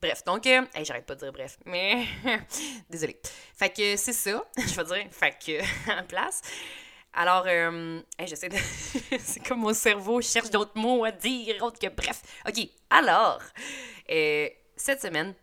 Bref, 0.00 0.24
donc, 0.24 0.46
euh, 0.46 0.62
j'arrête 0.82 1.06
pas 1.06 1.14
de 1.14 1.20
dire 1.20 1.32
bref, 1.32 1.58
mais 1.64 2.04
désolé. 2.90 3.18
Fait 3.54 3.70
que 3.70 3.96
c'est 3.96 4.12
ça, 4.12 4.44
je 4.56 4.74
vais 4.74 4.84
dire, 4.84 5.06
fait 5.10 5.36
que, 5.38 5.90
en 6.00 6.04
place. 6.04 6.42
Alors, 7.14 7.44
euh, 7.46 8.00
j'essaie 8.24 8.48
de. 8.48 8.56
c'est 9.20 9.46
comme 9.46 9.60
mon 9.60 9.74
cerveau 9.74 10.20
cherche 10.22 10.50
d'autres 10.50 10.78
mots 10.78 11.04
à 11.04 11.12
dire, 11.12 11.62
autre 11.62 11.78
que 11.78 11.88
bref. 11.88 12.22
OK, 12.48 12.68
alors, 12.88 13.40
euh, 14.10 14.48
cette 14.76 15.02
semaine, 15.02 15.34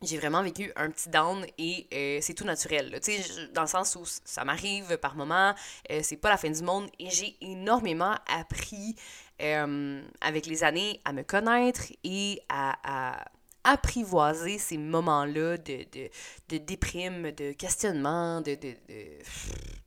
j'ai 0.00 0.16
vraiment 0.16 0.42
vécu 0.42 0.72
un 0.76 0.90
petit 0.90 1.08
down 1.08 1.44
et 1.58 1.88
euh, 1.92 2.18
c'est 2.22 2.34
tout 2.34 2.44
naturel. 2.44 3.00
Tu 3.02 3.12
sais, 3.12 3.48
dans 3.52 3.62
le 3.62 3.68
sens 3.68 3.96
où 3.96 4.04
ça 4.04 4.44
m'arrive 4.44 4.96
par 4.98 5.16
moments, 5.16 5.54
c'est 6.02 6.16
pas 6.18 6.28
la 6.28 6.36
fin 6.36 6.50
du 6.50 6.62
monde 6.62 6.88
et 7.00 7.10
j'ai 7.10 7.36
énormément 7.40 8.14
appris 8.28 8.94
avec 9.40 10.46
les 10.46 10.62
années 10.62 11.00
à 11.04 11.12
me 11.12 11.22
connaître 11.22 11.82
et 12.04 12.40
à 12.48 13.24
apprivoiser 13.68 14.58
ces 14.58 14.78
moments-là 14.78 15.58
de, 15.58 15.84
de, 15.92 16.08
de, 16.48 16.58
déprime, 16.58 17.32
de 17.32 17.52
questionnement, 17.52 18.40
de, 18.40 18.54
de, 18.54 18.74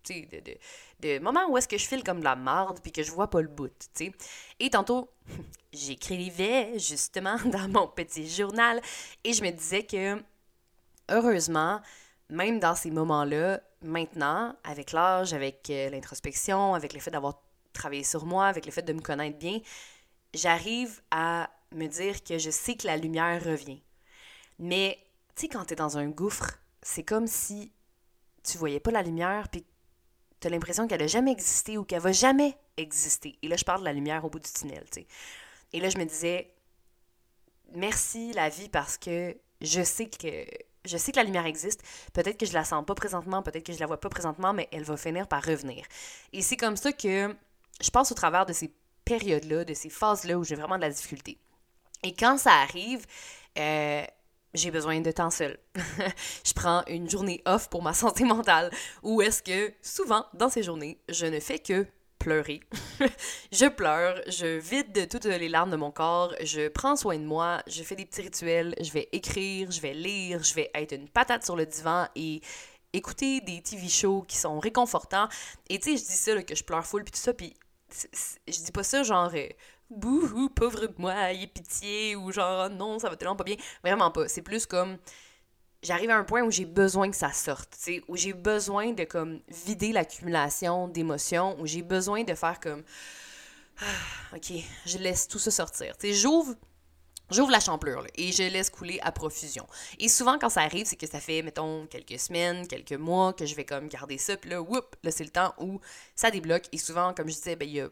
de, 0.07 0.57
de, 0.99 1.19
moments 1.19 1.49
où 1.49 1.57
est-ce 1.57 1.67
que 1.67 1.79
je 1.79 1.87
file 1.87 2.03
comme 2.03 2.19
de 2.19 2.23
la 2.23 2.35
marde 2.35 2.79
puis 2.81 2.91
que 2.91 3.01
je 3.01 3.11
vois 3.11 3.29
pas 3.29 3.41
le 3.41 3.47
bout, 3.47 3.73
tu. 3.95 4.11
Et 4.59 4.69
tantôt, 4.69 5.09
j'écrivais 5.73 6.77
justement 6.77 7.37
dans 7.45 7.67
mon 7.69 7.87
petit 7.87 8.29
journal 8.29 8.79
et 9.23 9.33
je 9.33 9.43
me 9.43 9.49
disais 9.49 9.83
que, 9.83 10.21
heureusement, 11.09 11.81
même 12.29 12.59
dans 12.59 12.75
ces 12.75 12.91
moments-là, 12.91 13.61
maintenant, 13.81 14.55
avec 14.63 14.91
l'âge, 14.91 15.33
avec 15.33 15.67
euh, 15.71 15.89
l'introspection, 15.89 16.75
avec 16.75 16.93
le 16.93 16.99
fait 16.99 17.11
d'avoir 17.11 17.41
travaillé 17.73 18.03
sur 18.03 18.25
moi, 18.27 18.45
avec 18.45 18.67
le 18.67 18.71
fait 18.71 18.83
de 18.83 18.93
me 18.93 19.01
connaître 19.01 19.39
bien, 19.39 19.59
j'arrive 20.35 21.01
à 21.09 21.49
me 21.71 21.87
dire 21.87 22.23
que 22.23 22.37
je 22.37 22.49
sais 22.49 22.75
que 22.75 22.87
la 22.87 22.97
lumière 22.97 23.43
revient. 23.43 23.81
Mais, 24.59 24.99
tu 25.35 25.43
sais, 25.43 25.47
quand 25.47 25.65
tu 25.65 25.73
es 25.73 25.75
dans 25.75 25.97
un 25.97 26.07
gouffre, 26.07 26.59
c'est 26.81 27.03
comme 27.03 27.27
si 27.27 27.71
tu 28.43 28.57
voyais 28.57 28.79
pas 28.79 28.91
la 28.91 29.03
lumière, 29.03 29.49
puis 29.49 29.65
tu 30.39 30.47
as 30.47 30.49
l'impression 30.49 30.87
qu'elle 30.87 31.03
a 31.03 31.07
jamais 31.07 31.31
existé 31.31 31.77
ou 31.77 31.83
qu'elle 31.83 32.01
va 32.01 32.11
jamais 32.11 32.57
exister. 32.77 33.37
Et 33.41 33.47
là, 33.47 33.55
je 33.55 33.63
parle 33.63 33.81
de 33.81 33.85
la 33.85 33.93
lumière 33.93 34.25
au 34.25 34.29
bout 34.29 34.39
du 34.39 34.51
tunnel, 34.51 34.85
tu 34.91 35.01
sais. 35.01 35.07
Et 35.73 35.79
là, 35.79 35.89
je 35.89 35.97
me 35.97 36.05
disais, 36.05 36.53
merci 37.73 38.33
la 38.33 38.49
vie 38.49 38.69
parce 38.69 38.97
que 38.97 39.37
je 39.61 39.83
sais 39.83 40.09
que 40.09 40.45
je 40.83 40.97
sais 40.97 41.11
que 41.11 41.17
la 41.17 41.23
lumière 41.23 41.45
existe. 41.45 41.83
Peut-être 42.13 42.39
que 42.39 42.45
je 42.47 42.53
la 42.53 42.63
sens 42.63 42.83
pas 42.85 42.95
présentement, 42.95 43.43
peut-être 43.43 43.65
que 43.65 43.73
je 43.73 43.79
la 43.79 43.85
vois 43.85 43.99
pas 43.99 44.09
présentement, 44.09 44.51
mais 44.51 44.67
elle 44.71 44.83
va 44.83 44.97
finir 44.97 45.27
par 45.27 45.43
revenir. 45.43 45.85
Et 46.33 46.41
c'est 46.41 46.57
comme 46.57 46.75
ça 46.75 46.91
que 46.91 47.35
je 47.79 47.91
passe 47.91 48.11
au 48.11 48.15
travers 48.15 48.47
de 48.47 48.53
ces 48.53 48.73
périodes-là, 49.05 49.63
de 49.63 49.75
ces 49.75 49.89
phases-là 49.89 50.39
où 50.39 50.43
j'ai 50.43 50.55
vraiment 50.55 50.77
de 50.77 50.81
la 50.81 50.89
difficulté. 50.89 51.37
Et 52.03 52.13
quand 52.13 52.37
ça 52.37 52.53
arrive, 52.53 53.05
euh, 53.57 54.03
j'ai 54.53 54.71
besoin 54.71 55.01
de 55.01 55.11
temps 55.11 55.29
seul. 55.29 55.57
je 56.45 56.53
prends 56.53 56.83
une 56.87 57.09
journée 57.09 57.41
off 57.45 57.69
pour 57.69 57.83
ma 57.83 57.93
santé 57.93 58.23
mentale. 58.23 58.71
Ou 59.03 59.21
est-ce 59.21 59.43
que 59.43 59.73
souvent, 59.81 60.25
dans 60.33 60.49
ces 60.49 60.63
journées, 60.63 60.99
je 61.09 61.25
ne 61.25 61.39
fais 61.39 61.59
que 61.59 61.85
pleurer. 62.21 62.59
je 63.51 63.67
pleure, 63.67 64.21
je 64.27 64.59
vide 64.59 65.09
toutes 65.09 65.25
les 65.25 65.49
larmes 65.49 65.71
de 65.71 65.75
mon 65.75 65.89
corps, 65.89 66.35
je 66.43 66.67
prends 66.67 66.95
soin 66.95 67.17
de 67.17 67.25
moi, 67.25 67.63
je 67.65 67.81
fais 67.81 67.95
des 67.95 68.05
petits 68.05 68.21
rituels, 68.21 68.75
je 68.79 68.91
vais 68.91 69.09
écrire, 69.11 69.71
je 69.71 69.81
vais 69.81 69.95
lire, 69.95 70.43
je 70.43 70.53
vais 70.53 70.69
être 70.75 70.93
une 70.93 71.09
patate 71.09 71.43
sur 71.43 71.55
le 71.55 71.65
divan 71.65 72.07
et 72.15 72.41
écouter 72.93 73.41
des 73.41 73.63
TV 73.63 73.87
shows 73.89 74.23
qui 74.27 74.37
sont 74.37 74.59
réconfortants. 74.59 75.29
Et 75.69 75.79
tu 75.79 75.97
sais, 75.97 76.03
je 76.03 76.11
dis 76.11 76.17
ça, 76.17 76.43
que 76.43 76.53
je 76.53 76.63
pleure 76.63 76.85
full, 76.85 77.03
puis 77.03 77.11
tout 77.11 77.19
ça, 77.19 77.33
puis 77.33 77.55
je 78.47 78.63
dis 78.63 78.71
pas 78.71 78.83
ça 78.83 79.03
genre 79.03 79.31
euh, 79.33 79.47
bouhou, 79.91 80.49
pauvre 80.49 80.87
moi, 80.97 81.13
ayez 81.31 81.47
pitié, 81.47 82.15
ou 82.15 82.31
genre 82.31 82.69
non, 82.69 82.99
ça 82.99 83.09
va 83.09 83.15
tellement 83.15 83.35
pas 83.35 83.43
bien. 83.43 83.55
Vraiment 83.83 84.11
pas. 84.11 84.27
C'est 84.27 84.41
plus 84.41 84.65
comme 84.65 84.97
j'arrive 85.83 86.09
à 86.09 86.17
un 86.17 86.23
point 86.23 86.41
où 86.43 86.51
j'ai 86.51 86.65
besoin 86.65 87.09
que 87.09 87.17
ça 87.17 87.31
sorte, 87.31 87.77
où 88.07 88.15
j'ai 88.15 88.33
besoin 88.33 88.93
de 88.93 89.03
comme 89.03 89.39
vider 89.49 89.91
l'accumulation 89.91 90.87
d'émotions, 90.87 91.59
où 91.59 91.65
j'ai 91.65 91.81
besoin 91.81 92.23
de 92.23 92.33
faire 92.33 92.59
comme 92.59 92.83
ah, 93.79 94.35
OK, 94.35 94.53
je 94.85 94.97
laisse 94.97 95.27
tout 95.27 95.39
ça 95.39 95.51
sortir. 95.51 95.97
Tu 95.97 96.13
j'ouvre 96.13 96.55
J'ouvre 97.31 97.51
la 97.51 97.61
champlure 97.61 98.05
et 98.15 98.33
je 98.33 98.43
laisse 98.43 98.69
couler 98.69 98.99
à 99.03 99.13
profusion. 99.13 99.65
Et 99.99 100.09
souvent, 100.09 100.37
quand 100.37 100.49
ça 100.49 100.61
arrive, 100.61 100.85
c'est 100.85 100.97
que 100.97 101.07
ça 101.07 101.21
fait, 101.21 101.41
mettons, 101.41 101.87
quelques 101.87 102.19
semaines, 102.19 102.67
quelques 102.67 102.91
mois 102.91 103.31
que 103.31 103.45
je 103.45 103.55
vais 103.55 103.63
comme 103.63 103.87
garder 103.87 104.17
ça. 104.17 104.35
Puis 104.35 104.49
là, 104.49 104.61
whoop, 104.61 104.97
là, 105.01 105.11
c'est 105.11 105.23
le 105.23 105.29
temps 105.29 105.53
où 105.57 105.79
ça 106.13 106.29
débloque. 106.29 106.65
Et 106.73 106.77
souvent, 106.77 107.13
comme 107.13 107.29
je 107.29 107.35
disais, 107.35 107.55
ben, 107.55 107.69
il 107.69 107.75
y 107.75 107.79
a 107.79 107.89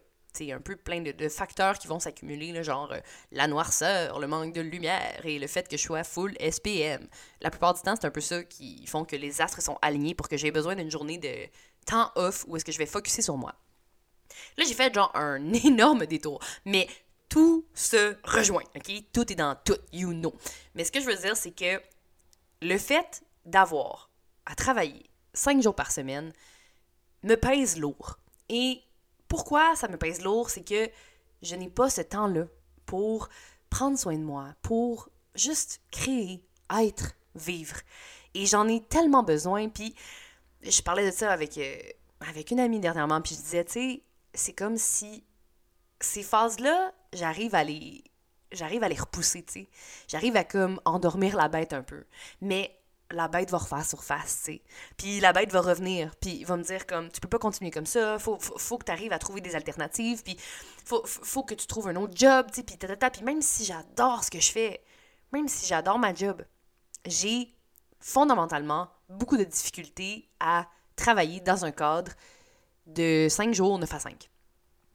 un 0.52 0.60
peu 0.62 0.76
plein 0.76 1.02
de, 1.02 1.30
facteurs 1.30 1.78
qui 1.78 1.88
vont 1.88 2.00
s'accumuler, 2.00 2.64
genre 2.64 2.92
euh, 2.92 3.00
la 3.32 3.48
noirceur, 3.48 4.20
le 4.20 4.28
manque 4.28 4.54
de 4.54 4.62
lumière 4.62 5.26
et 5.26 5.40
le 5.40 5.48
fait 5.48 5.68
que 5.68 5.78
je 5.78 5.82
sois 5.82 6.04
full 6.04 6.36
SPM. 6.40 7.08
La 7.42 7.50
plupart 7.50 7.74
du 7.74 7.82
temps, 7.82 7.96
c'est 8.00 8.06
un 8.06 8.12
peu 8.12 8.22
ça 8.22 8.44
qui 8.44 8.86
font 8.88 9.06
que 9.06 9.16
les 9.16 9.42
astres 9.42 9.62
sont 9.62 9.78
alignés 9.82 10.16
pour 10.16 10.30
que 10.30 10.38
j'ai 10.38 10.52
besoin 10.52 10.76
d'une 10.76 10.92
journée 10.92 11.18
de 11.18 11.34
temps 11.86 12.12
off 12.16 12.46
où 12.48 12.56
est-ce 12.56 12.66
que 12.66 12.72
je 12.72 12.78
vais 12.78 12.86
focuser 12.86 13.22
sur 13.22 13.38
moi. 13.38 13.54
Là, 14.58 14.66
j'ai 14.68 14.74
fait 14.74 14.94
genre 14.94 15.12
un 15.16 15.54
énorme 15.66 16.06
détour, 16.06 16.40
mais 16.66 16.88
tout 17.28 17.66
se 17.74 18.16
rejoint, 18.24 18.64
ok? 18.76 18.92
Tout 19.14 19.32
est 19.32 19.36
dans 19.36 19.56
tout, 19.64 19.78
you 19.92 20.14
know. 20.14 20.34
Mais 20.76 20.84
ce 20.84 20.92
que 20.92 21.00
je 21.00 21.06
veux 21.06 21.16
dire, 21.16 21.36
c'est 21.36 21.52
que 21.52 21.82
le 22.62 22.78
fait 22.78 23.24
d'avoir 23.46 24.10
à 24.46 24.56
travailler 24.56 25.10
cinq 25.34 25.62
jours 25.62 25.76
par 25.76 25.92
semaine 25.92 26.34
me 27.24 27.36
pèse 27.36 27.78
lourd. 27.78 28.18
Et 28.50 28.82
pourquoi 29.30 29.76
ça 29.76 29.88
me 29.88 29.98
pèse 29.98 30.22
lourd, 30.22 30.50
c'est 30.50 30.64
que 30.64 30.90
je 31.42 31.56
n'ai 31.56 31.70
pas 31.70 31.90
ce 31.90 32.02
temps-là 32.02 32.46
pour 32.86 33.30
prendre 33.70 33.98
soin 33.98 34.18
de 34.18 34.24
moi, 34.24 34.48
pour 34.62 35.10
juste 35.36 35.82
créer, 35.92 36.44
être, 36.78 37.14
vivre. 37.36 37.78
Et 38.34 38.46
j'en 38.46 38.68
ai 38.68 38.82
tellement 38.82 39.24
besoin. 39.24 39.70
Puis 39.70 39.96
je 40.64 40.82
parlais 40.82 41.10
de 41.10 41.16
ça 41.16 41.32
avec, 41.32 41.58
euh, 41.58 41.78
avec 42.28 42.52
une 42.52 42.60
amie 42.60 42.80
dernièrement, 42.80 43.22
puis 43.22 43.36
je 43.36 43.42
disais, 43.42 43.64
tu 43.64 43.72
sais, 43.72 44.04
c'est 44.34 44.54
comme 44.54 44.78
si 44.78 45.24
ces 46.02 46.24
phases-là, 46.24 46.94
j'arrive 47.14 47.56
à 47.56 47.64
les 47.64 48.04
j'arrive 48.52 48.84
à 48.84 48.90
les 48.90 48.96
repousser, 48.96 49.44
tu 49.44 49.54
sais. 49.54 49.70
J'arrive 50.08 50.36
à 50.36 50.44
comme 50.44 50.82
endormir 50.84 51.38
la 51.38 51.50
bête 51.50 51.72
un 51.72 51.84
peu. 51.84 52.06
Mais 52.42 52.79
la 53.12 53.28
bête 53.28 53.50
va 53.50 53.58
refaire 53.58 53.86
surface, 53.86 54.44
tu. 54.46 54.62
Puis 54.98 55.20
la 55.20 55.34
bête 55.34 55.52
va 55.52 55.62
revenir, 55.62 56.16
puis 56.18 56.32
il 56.32 56.46
va 56.46 56.58
me 56.58 56.64
dire 56.64 56.86
comme, 56.86 57.10
tu 57.12 57.20
peux 57.20 57.28
pas 57.28 57.40
continuer 57.40 57.72
comme 57.72 57.86
ça, 57.86 58.20
faut, 58.20 58.38
faut, 58.40 58.78
que 58.78 58.86
tu 58.86 58.92
arrives 58.92 59.14
à 59.14 59.20
trouver 59.20 59.42
des 59.42 59.56
alternatives, 59.56 60.24
puis 60.24 60.38
faut, 60.86 61.04
faut 61.06 61.44
que 61.44 61.56
tu 61.56 61.66
trouves 61.68 61.88
un 61.88 61.96
autre 61.96 62.14
job, 62.16 62.48
tu 62.50 62.58
sais, 62.58 62.64
puis 62.64 62.78
tata, 62.78 63.10
puis 63.10 63.24
même 63.24 63.42
si 63.42 63.66
j'adore 63.66 64.24
ce 64.24 64.32
que 64.32 64.40
je 64.40 64.52
fais, 64.52 64.84
même 65.32 65.48
si 65.48 65.66
j'adore 65.66 65.98
ma 65.98 66.14
job, 66.14 66.44
j'ai 67.06 67.56
fondamentalement 68.00 68.90
beaucoup 69.10 69.38
de 69.38 69.44
difficultés 69.44 70.30
à 70.40 70.68
travailler 70.96 71.40
dans 71.40 71.66
un 71.66 71.72
cadre 71.72 72.12
de 72.86 73.28
5 73.30 73.54
jours, 73.54 73.80
9 73.80 73.94
à 73.94 74.00
5. 74.00 74.30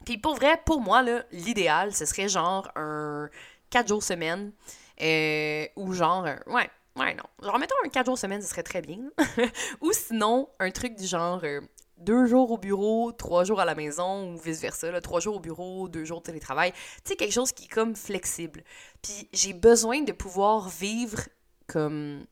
Puis 0.04 0.18
pour 0.18 0.34
vrai, 0.34 0.60
pour 0.64 0.80
moi, 0.80 1.02
l'idéal, 1.32 1.94
ce 1.94 2.04
serait 2.04 2.28
genre 2.28 2.70
un 2.76 3.28
4 3.70 3.88
jours 3.88 4.02
semaine, 4.02 4.52
euh, 5.00 5.66
ou 5.76 5.92
genre, 5.92 6.26
ouais, 6.46 6.70
Ouais, 6.96 7.14
non. 7.14 7.24
Genre, 7.42 7.58
mettons 7.58 7.74
un 7.84 7.88
4 7.88 8.06
jours 8.06 8.18
semaine, 8.18 8.40
ce 8.40 8.48
serait 8.48 8.62
très 8.62 8.80
bien. 8.80 8.98
ou 9.80 9.92
sinon, 9.92 10.48
un 10.60 10.70
truc 10.70 10.94
du 10.94 11.06
genre 11.06 11.40
euh, 11.42 11.60
deux 11.98 12.26
jours 12.26 12.52
au 12.52 12.58
bureau, 12.58 13.10
trois 13.10 13.44
jours 13.44 13.60
à 13.60 13.64
la 13.64 13.74
maison, 13.74 14.32
ou 14.32 14.38
vice-versa. 14.38 15.00
Trois 15.00 15.20
jours 15.20 15.36
au 15.36 15.40
bureau, 15.40 15.88
deux 15.88 16.04
jours 16.04 16.20
de 16.20 16.26
télétravail. 16.26 16.72
Tu 16.72 17.10
sais, 17.10 17.16
quelque 17.16 17.32
chose 17.32 17.50
qui 17.52 17.64
est 17.64 17.68
comme 17.68 17.96
flexible. 17.96 18.62
Puis 19.02 19.28
j'ai 19.32 19.52
besoin 19.52 20.02
de 20.02 20.12
pouvoir 20.12 20.68
vivre 20.68 21.20
comme... 21.66 22.24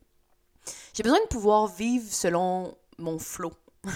J'ai 0.95 1.03
besoin 1.03 1.21
de 1.21 1.29
pouvoir 1.29 1.67
vivre 1.67 2.07
selon 2.13 2.77
mon 2.99 3.19
flow. 3.19 3.53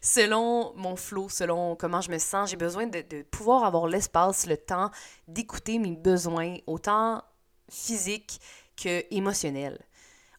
selon 0.00 0.72
mon 0.74 0.96
flow, 0.96 1.28
selon 1.28 1.76
comment 1.76 2.00
je 2.00 2.10
me 2.10 2.16
sens, 2.16 2.48
j'ai 2.48 2.56
besoin 2.56 2.86
de, 2.86 3.02
de 3.02 3.22
pouvoir 3.24 3.64
avoir 3.64 3.86
l'espace, 3.86 4.46
le 4.46 4.56
temps 4.56 4.90
d'écouter 5.28 5.78
mes 5.78 5.96
besoins, 5.96 6.56
autant 6.66 7.22
physiques 7.68 8.40
émotionnel, 8.86 9.78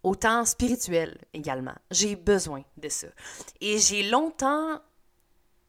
autant 0.03 0.45
spirituel 0.45 1.17
également. 1.33 1.75
J'ai 1.91 2.15
besoin 2.15 2.63
de 2.77 2.89
ça. 2.89 3.07
Et 3.61 3.77
j'ai 3.77 4.03
longtemps 4.09 4.79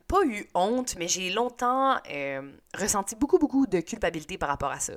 pas 0.06 0.24
eu 0.24 0.48
honte, 0.54 0.96
mais 0.98 1.08
j'ai 1.08 1.30
longtemps 1.30 1.98
euh, 2.10 2.52
ressenti 2.74 3.16
beaucoup, 3.16 3.38
beaucoup 3.38 3.66
de 3.66 3.80
culpabilité 3.80 4.38
par 4.38 4.48
rapport 4.48 4.70
à 4.70 4.80
ça. 4.80 4.94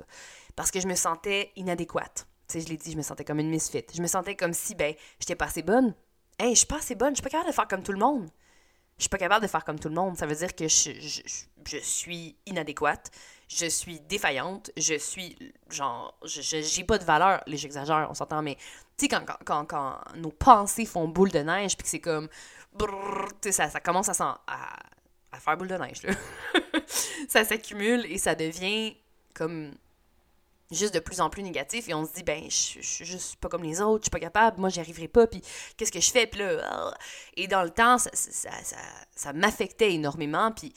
Parce 0.54 0.70
que 0.70 0.80
je 0.80 0.86
me 0.86 0.94
sentais 0.94 1.50
inadéquate. 1.56 2.26
Tu 2.46 2.54
sais, 2.54 2.60
je 2.64 2.68
l'ai 2.68 2.76
dit, 2.76 2.92
je 2.92 2.96
me 2.96 3.02
sentais 3.02 3.24
comme 3.24 3.38
une 3.38 3.50
misfit. 3.50 3.84
Je 3.94 4.02
me 4.02 4.06
sentais 4.06 4.34
comme 4.36 4.52
si, 4.52 4.74
ben, 4.74 4.94
j'étais 5.18 5.34
pas 5.34 5.46
assez 5.46 5.62
bonne. 5.62 5.94
Hey, 6.38 6.50
je 6.50 6.58
suis 6.58 6.66
pas 6.66 6.78
assez 6.78 6.94
bonne, 6.94 7.10
je 7.10 7.16
suis 7.16 7.22
pas 7.22 7.30
capable 7.30 7.50
de 7.50 7.54
faire 7.54 7.68
comme 7.68 7.82
tout 7.82 7.92
le 7.92 7.98
monde. 7.98 8.28
Je 8.96 9.04
suis 9.04 9.08
pas 9.08 9.18
capable 9.18 9.42
de 9.42 9.48
faire 9.48 9.64
comme 9.64 9.78
tout 9.78 9.88
le 9.88 9.94
monde. 9.94 10.16
Ça 10.16 10.26
veut 10.26 10.34
dire 10.34 10.54
que 10.54 10.66
je 10.68 11.78
suis 11.82 12.36
inadéquate 12.46 13.10
je 13.48 13.66
suis 13.66 13.98
défaillante, 14.00 14.70
je 14.76 14.94
suis 14.94 15.36
genre, 15.70 16.14
j'ai 16.24 16.84
pas 16.84 16.98
de 16.98 17.04
valeur, 17.04 17.42
les 17.46 17.56
j'exagère, 17.56 18.06
on 18.10 18.14
s'entend, 18.14 18.42
mais 18.42 18.56
tu 18.96 19.06
sais, 19.06 19.08
quand, 19.08 19.24
quand, 19.44 19.64
quand, 19.64 19.98
nos 20.16 20.30
pensées 20.30 20.84
font 20.84 21.08
boule 21.08 21.30
de 21.30 21.38
neige, 21.38 21.76
puis 21.76 21.84
que 21.84 21.88
c'est 21.88 22.00
comme, 22.00 22.28
ça, 23.50 23.68
ça 23.70 23.80
commence 23.80 24.08
à, 24.08 24.40
à, 24.46 24.78
à, 25.32 25.40
faire 25.40 25.56
boule 25.56 25.68
de 25.68 25.76
neige, 25.76 26.02
là. 26.02 26.12
ça 27.28 27.44
s'accumule 27.44 28.04
et 28.06 28.18
ça 28.18 28.34
devient 28.34 28.96
comme 29.34 29.72
juste 30.70 30.92
de 30.92 31.00
plus 31.00 31.20
en 31.20 31.30
plus 31.30 31.42
négatif 31.42 31.88
et 31.88 31.94
on 31.94 32.04
se 32.04 32.12
dit 32.12 32.22
ben 32.22 32.44
je, 32.44 32.80
suis 32.82 33.04
juste 33.04 33.36
pas 33.36 33.48
comme 33.48 33.62
les 33.62 33.80
autres, 33.80 34.02
je 34.02 34.04
suis 34.04 34.10
pas 34.10 34.20
capable, 34.20 34.60
moi 34.60 34.68
j'y 34.68 34.80
arriverai 34.80 35.08
pas 35.08 35.26
puis 35.26 35.42
qu'est-ce 35.76 35.92
que 35.92 36.00
je 36.00 36.10
fais? 36.10 36.26
Puis 36.26 36.40
là 36.40 36.60
ah. 36.62 36.94
et 37.36 37.46
dans 37.46 37.62
le 37.62 37.70
temps 37.70 37.96
ça, 37.96 38.10
ça, 38.12 38.50
ça, 38.62 38.76
ça 39.14 39.32
m'affectait 39.32 39.94
énormément 39.94 40.52
puis 40.52 40.74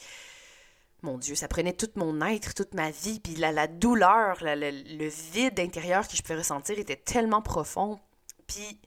mon 1.02 1.18
Dieu, 1.18 1.34
ça 1.34 1.48
prenait 1.48 1.72
tout 1.72 1.90
mon 1.96 2.20
être, 2.22 2.54
toute 2.54 2.74
ma 2.74 2.90
vie, 2.90 3.20
puis 3.20 3.34
la, 3.34 3.52
la 3.52 3.66
douleur, 3.66 4.38
le 4.42 5.08
vide 5.32 5.58
intérieur 5.58 6.06
que 6.06 6.16
je 6.16 6.22
pouvais 6.22 6.38
ressentir 6.38 6.78
était 6.78 6.96
tellement 6.96 7.42
profond. 7.42 7.98
Puis, 8.46 8.80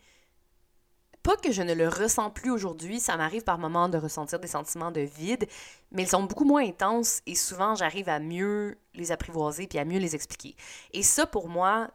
pas 1.25 1.35
que 1.37 1.51
je 1.51 1.63
ne 1.63 1.73
le 1.73 1.89
ressens 1.89 2.29
plus 2.29 2.51
aujourd'hui, 2.51 2.99
ça 2.99 3.17
m'arrive 3.17 3.41
par 3.41 3.57
moments 3.57 3.89
de 3.89 3.97
ressentir 3.97 4.39
des 4.39 4.47
sentiments 4.47 4.91
de 4.91 5.01
vide, 5.01 5.47
mais 5.91 6.03
ils 6.03 6.09
sont 6.09 6.21
beaucoup 6.21 6.45
moins 6.45 6.63
intenses 6.63 7.21
et 7.25 7.33
souvent 7.33 7.73
j'arrive 7.73 8.09
à 8.09 8.19
mieux 8.19 8.77
les 8.93 9.11
apprivoiser 9.11 9.65
puis 9.65 9.79
à 9.79 9.85
mieux 9.85 9.97
les 9.97 10.13
expliquer. 10.13 10.55
Et 10.93 11.01
ça, 11.01 11.25
pour 11.25 11.49
moi, 11.49 11.89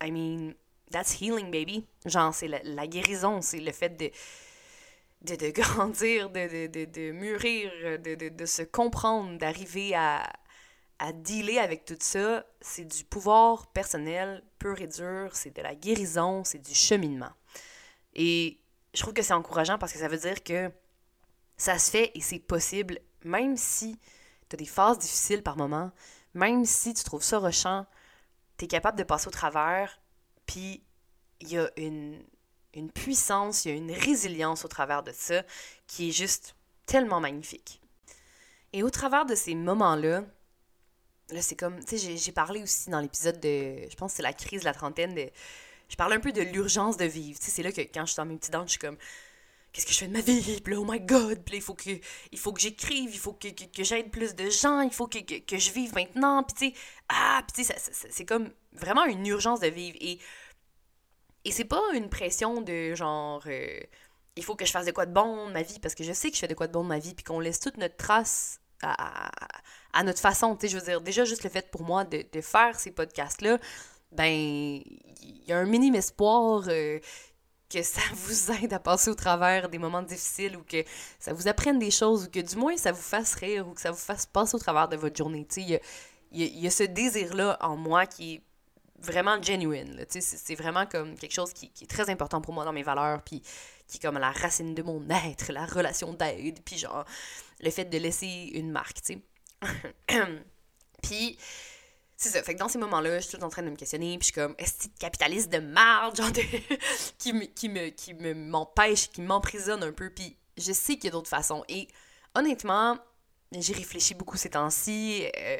I 0.00 0.12
mean, 0.12 0.54
that's 0.92 1.20
healing, 1.20 1.50
baby. 1.50 1.84
Genre, 2.06 2.32
c'est 2.32 2.46
la 2.46 2.86
guérison, 2.86 3.40
c'est 3.42 3.58
le 3.58 3.72
fait 3.72 3.96
de 3.96 4.08
de, 5.22 5.36
de 5.36 5.48
grandir, 5.60 6.30
de, 6.30 6.66
de, 6.66 6.84
de 6.84 7.12
mûrir, 7.12 7.70
de, 7.98 8.46
se 8.46 8.62
comprendre, 8.62 9.38
d'arriver 9.38 9.94
à, 9.94 10.30
à 10.98 11.12
dealer 11.12 11.58
avec 11.58 11.84
tout 11.84 11.96
ça, 11.98 12.44
c'est 12.60 12.84
du 12.84 13.04
pouvoir 13.04 13.66
personnel 13.68 14.42
pur 14.58 14.80
et 14.80 14.86
dur, 14.86 15.30
c'est 15.32 15.54
de 15.54 15.62
la 15.62 15.74
guérison, 15.74 16.44
c'est 16.44 16.58
du 16.58 16.74
cheminement. 16.74 17.32
Et 18.14 18.60
je 18.94 19.00
trouve 19.00 19.14
que 19.14 19.22
c'est 19.22 19.32
encourageant 19.32 19.78
parce 19.78 19.92
que 19.92 19.98
ça 19.98 20.08
veut 20.08 20.18
dire 20.18 20.42
que 20.42 20.70
ça 21.56 21.78
se 21.78 21.90
fait 21.90 22.12
et 22.14 22.20
c'est 22.20 22.38
possible, 22.38 22.98
même 23.24 23.56
si 23.56 23.98
tu 24.48 24.54
as 24.54 24.56
des 24.56 24.66
phases 24.66 24.98
difficiles 24.98 25.42
par 25.42 25.56
moment, 25.56 25.92
même 26.34 26.64
si 26.64 26.94
tu 26.94 27.04
trouves 27.04 27.22
ça 27.22 27.38
rushant, 27.38 27.86
tu 28.58 28.64
es 28.64 28.68
capable 28.68 28.98
de 28.98 29.04
passer 29.04 29.28
au 29.28 29.30
travers, 29.30 30.00
puis 30.46 30.82
il 31.40 31.48
y 31.48 31.58
a 31.58 31.70
une, 31.76 32.22
une 32.74 32.90
puissance, 32.90 33.64
il 33.64 33.68
y 33.68 33.72
a 33.72 33.74
une 33.74 33.92
résilience 33.92 34.64
au 34.64 34.68
travers 34.68 35.02
de 35.02 35.12
ça 35.12 35.42
qui 35.86 36.08
est 36.08 36.12
juste 36.12 36.54
tellement 36.86 37.20
magnifique. 37.20 37.80
Et 38.72 38.82
au 38.82 38.90
travers 38.90 39.26
de 39.26 39.34
ces 39.34 39.54
moments-là, 39.54 40.24
là, 41.30 41.42
c'est 41.42 41.56
comme, 41.56 41.84
tu 41.84 41.98
sais, 41.98 42.16
j'ai 42.16 42.32
parlé 42.32 42.62
aussi 42.62 42.90
dans 42.90 43.00
l'épisode 43.00 43.40
de, 43.40 43.88
je 43.88 43.96
pense 43.96 44.12
c'est 44.12 44.22
la 44.22 44.32
crise 44.32 44.60
de 44.60 44.64
la 44.64 44.74
trentaine, 44.74 45.14
de, 45.14 45.30
je 45.88 45.96
parle 45.96 46.14
un 46.14 46.20
peu 46.20 46.32
de 46.32 46.40
l'urgence 46.40 46.96
de 46.96 47.04
vivre. 47.04 47.38
Tu 47.38 47.46
sais, 47.46 47.50
c'est 47.50 47.62
là 47.62 47.72
que 47.72 47.82
quand 47.82 48.06
je 48.06 48.12
suis 48.12 48.16
dans 48.16 48.24
mes 48.24 48.36
petits 48.36 48.50
dents, 48.50 48.64
je 48.64 48.70
suis 48.70 48.78
comme, 48.78 48.96
qu'est-ce 49.72 49.86
que 49.86 49.92
je 49.92 49.98
fais 49.98 50.06
de 50.06 50.12
ma 50.12 50.20
vie? 50.20 50.60
Puis 50.62 50.74
là, 50.74 50.80
oh 50.80 50.86
my 50.88 51.00
god, 51.00 51.42
puis 51.44 51.56
il 51.56 51.62
faut 51.62 51.74
que, 51.74 51.90
il 52.30 52.38
faut 52.38 52.52
que 52.52 52.60
j'écrive, 52.60 53.10
il 53.12 53.18
faut 53.18 53.32
que, 53.32 53.48
que, 53.48 53.84
j'aide 53.84 54.10
plus 54.10 54.34
de 54.34 54.48
gens, 54.50 54.80
il 54.80 54.92
faut 54.92 55.06
que, 55.06 55.18
que, 55.18 55.58
je 55.58 55.72
vive 55.72 55.94
maintenant, 55.94 56.42
puis 56.42 56.54
tu 56.54 56.74
sais, 56.74 56.82
ah, 57.08 57.42
puis 57.46 57.64
tu 57.64 57.72
sais, 57.72 57.76
c'est 58.10 58.24
comme 58.24 58.50
vraiment 58.72 59.04
une 59.04 59.26
urgence 59.26 59.60
de 59.60 59.68
vivre. 59.68 59.96
Et, 60.00 60.18
et 61.44 61.52
c'est 61.52 61.64
pas 61.64 61.82
une 61.94 62.08
pression 62.08 62.60
de 62.60 62.94
genre, 62.94 63.42
euh, 63.46 63.80
il 64.36 64.44
faut 64.44 64.54
que 64.54 64.64
je 64.64 64.70
fasse 64.70 64.86
de 64.86 64.92
quoi 64.92 65.06
de 65.06 65.12
bon 65.12 65.48
de 65.48 65.52
ma 65.52 65.62
vie, 65.62 65.78
parce 65.80 65.94
que 65.94 66.04
je 66.04 66.12
sais 66.12 66.30
que 66.30 66.36
je 66.36 66.40
fais 66.40 66.48
de 66.48 66.54
quoi 66.54 66.66
de 66.66 66.72
bon 66.72 66.82
de 66.84 66.88
ma 66.88 66.98
vie, 66.98 67.14
puis 67.14 67.24
qu'on 67.24 67.40
laisse 67.40 67.60
toute 67.60 67.76
notre 67.76 67.96
trace 67.96 68.60
à, 68.82 69.30
à 69.92 70.02
notre 70.04 70.20
façon, 70.20 70.56
tu 70.56 70.62
sais, 70.62 70.68
je 70.72 70.78
veux 70.78 70.84
dire, 70.84 71.00
déjà 71.00 71.24
juste 71.24 71.44
le 71.44 71.50
fait 71.50 71.70
pour 71.70 71.82
moi 71.82 72.04
de, 72.04 72.24
de 72.32 72.40
faire 72.40 72.78
ces 72.78 72.90
podcasts-là, 72.90 73.58
ben, 74.12 74.30
il 74.30 75.44
y 75.46 75.52
a 75.52 75.58
un 75.58 75.64
minime 75.64 75.94
espoir 75.94 76.64
euh, 76.68 76.98
que 77.70 77.82
ça 77.82 78.00
vous 78.14 78.52
aide 78.52 78.72
à 78.72 78.78
passer 78.78 79.10
au 79.10 79.14
travers 79.14 79.68
des 79.68 79.78
moments 79.78 80.02
difficiles 80.02 80.56
ou 80.56 80.62
que 80.62 80.84
ça 81.18 81.32
vous 81.32 81.48
apprenne 81.48 81.78
des 81.78 81.90
choses 81.90 82.24
ou 82.26 82.30
que 82.30 82.40
du 82.40 82.56
moins 82.56 82.76
ça 82.76 82.92
vous 82.92 83.02
fasse 83.02 83.34
rire 83.34 83.66
ou 83.68 83.72
que 83.72 83.80
ça 83.80 83.90
vous 83.90 83.96
fasse 83.96 84.26
passer 84.26 84.54
au 84.54 84.58
travers 84.58 84.88
de 84.88 84.96
votre 84.96 85.16
journée. 85.16 85.46
Il 85.56 85.70
y 85.70 85.74
a, 85.74 85.80
y 86.32 86.66
a, 86.66 86.70
ce 86.70 86.84
désir-là 86.84 87.58
en 87.60 87.76
moi 87.76 88.06
qui 88.06 88.34
est 88.34 88.42
vraiment 89.02 89.40
genuine. 89.42 90.04
C'est 90.08 90.54
vraiment 90.54 90.86
comme 90.86 91.16
quelque 91.16 91.32
chose 91.32 91.52
qui, 91.52 91.70
est 91.80 91.90
très 91.90 92.08
important 92.10 92.40
pour 92.40 92.54
moi 92.54 92.64
dans 92.64 92.72
mes 92.72 92.82
valeurs, 92.82 93.22
puis 93.22 93.42
qui 93.86 93.98
est 93.98 94.00
comme 94.00 94.18
la 94.18 94.30
racine 94.30 94.74
de 94.74 94.82
mon 94.82 95.02
être, 95.10 95.52
la 95.52 95.66
relation 95.66 96.12
d'aide, 96.14 96.60
puis 96.64 96.78
genre 96.78 97.04
le 97.60 97.70
fait 97.70 97.84
de 97.84 97.98
laisser 97.98 98.50
une 98.54 98.70
marque, 98.70 99.02
tu 99.02 99.14
sais. 99.14 100.18
puis 101.02 101.38
c'est 102.16 102.30
ça. 102.30 102.42
Fait 102.42 102.54
que 102.54 102.58
dans 102.58 102.68
ces 102.68 102.78
moments-là, 102.78 103.18
je 103.18 103.26
suis 103.26 103.36
tout 103.36 103.44
en 103.44 103.48
train 103.48 103.62
de 103.62 103.70
me 103.70 103.76
questionner, 103.76 104.16
puis 104.18 104.28
je 104.28 104.32
suis 104.32 104.40
comme, 104.40 104.54
est-ce 104.58 104.88
que 104.88 104.98
capitaliste 104.98 105.50
de 105.50 105.58
marde, 105.58 106.16
genre, 106.18 106.30
qui 107.18 107.32
me, 107.32 107.44
qui 107.46 107.68
me, 107.68 107.88
qui 107.88 108.14
me, 108.14 108.34
m'empêche, 108.34 109.10
qui 109.10 109.22
m'emprisonne 109.22 109.82
un 109.82 109.92
peu, 109.92 110.10
puis 110.10 110.36
je 110.56 110.72
sais 110.72 110.94
qu'il 110.94 111.06
y 111.06 111.08
a 111.08 111.10
d'autres 111.10 111.28
façons. 111.28 111.64
Et 111.68 111.88
honnêtement, 112.34 112.98
j'ai 113.52 113.72
réfléchi 113.72 114.14
beaucoup 114.14 114.36
ces 114.36 114.50
temps-ci, 114.50 115.24
euh, 115.36 115.56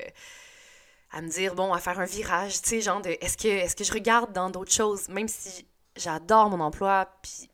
à 1.12 1.20
me 1.20 1.28
dire, 1.28 1.54
bon, 1.54 1.72
à 1.72 1.78
faire 1.78 2.00
un 2.00 2.06
virage, 2.06 2.60
tu 2.62 2.68
sais, 2.68 2.80
genre, 2.80 3.00
de, 3.00 3.10
est-ce 3.20 3.36
que, 3.36 3.48
est-ce 3.48 3.76
que 3.76 3.84
je 3.84 3.92
regarde 3.92 4.32
dans 4.32 4.50
d'autres 4.50 4.72
choses, 4.72 5.08
même 5.08 5.28
si 5.28 5.66
j'adore 5.96 6.50
mon 6.50 6.60
emploi, 6.60 7.06
puis 7.22 7.48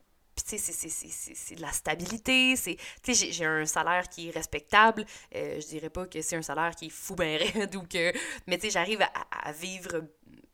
tu 0.49 0.59
sais, 0.59 0.89
c'est 1.35 1.55
de 1.57 1.61
la 1.61 1.73
stabilité. 1.73 2.55
Tu 3.03 3.15
sais, 3.15 3.33
j'ai 3.33 3.45
un 3.45 3.67
salaire 3.67 4.09
qui 4.09 4.29
est 4.29 4.31
respectable. 4.31 5.05
Euh, 5.35 5.61
je 5.61 5.67
dirais 5.67 5.91
pas 5.91 6.07
que 6.07 6.23
c'est 6.23 6.37
un 6.37 6.43
salaire 6.43 6.75
qui 6.75 6.87
est 6.87 6.91
fou 6.91 7.15
ben 7.15 7.39
raide 7.55 7.75
ou 7.75 7.83
que... 7.83 8.13
Mais, 8.47 8.57
tu 8.57 8.67
sais, 8.67 8.71
j'arrive 8.71 9.03
à, 9.03 9.53
vivre 9.53 10.05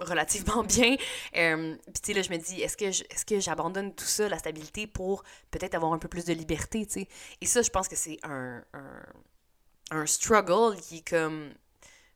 relativement 0.01 0.65
bien. 0.65 0.97
Euh, 1.37 1.77
puis, 1.93 2.03
tu 2.03 2.07
sais, 2.07 2.13
là, 2.15 2.23
je 2.23 2.31
me 2.31 2.39
dis, 2.39 2.63
est-ce 2.63 2.77
que 2.77 3.25
que 3.25 3.41
j'abandonne 3.41 3.95
tout 3.95 4.05
ça, 4.05 4.29
la 4.29 4.39
stabilité, 4.39 4.87
pour 4.87 5.23
peut-être 5.51 5.75
avoir 5.75 5.93
un 5.93 5.99
peu 5.99 6.09
plus 6.09 6.25
de 6.25 6.33
liberté, 6.33 6.87
tu 6.87 7.01
sais? 7.01 7.09
Et 7.41 7.47
ça, 7.47 7.63
je 7.63 7.71
pense 7.71 7.87
que 7.87 7.97
c'est 7.97 8.19
un, 8.23 8.65
un, 8.73 9.03
un 9.91 10.07
struggle 10.07 10.77
qui 10.81 10.99
est 10.99 11.09
comme 11.09 11.53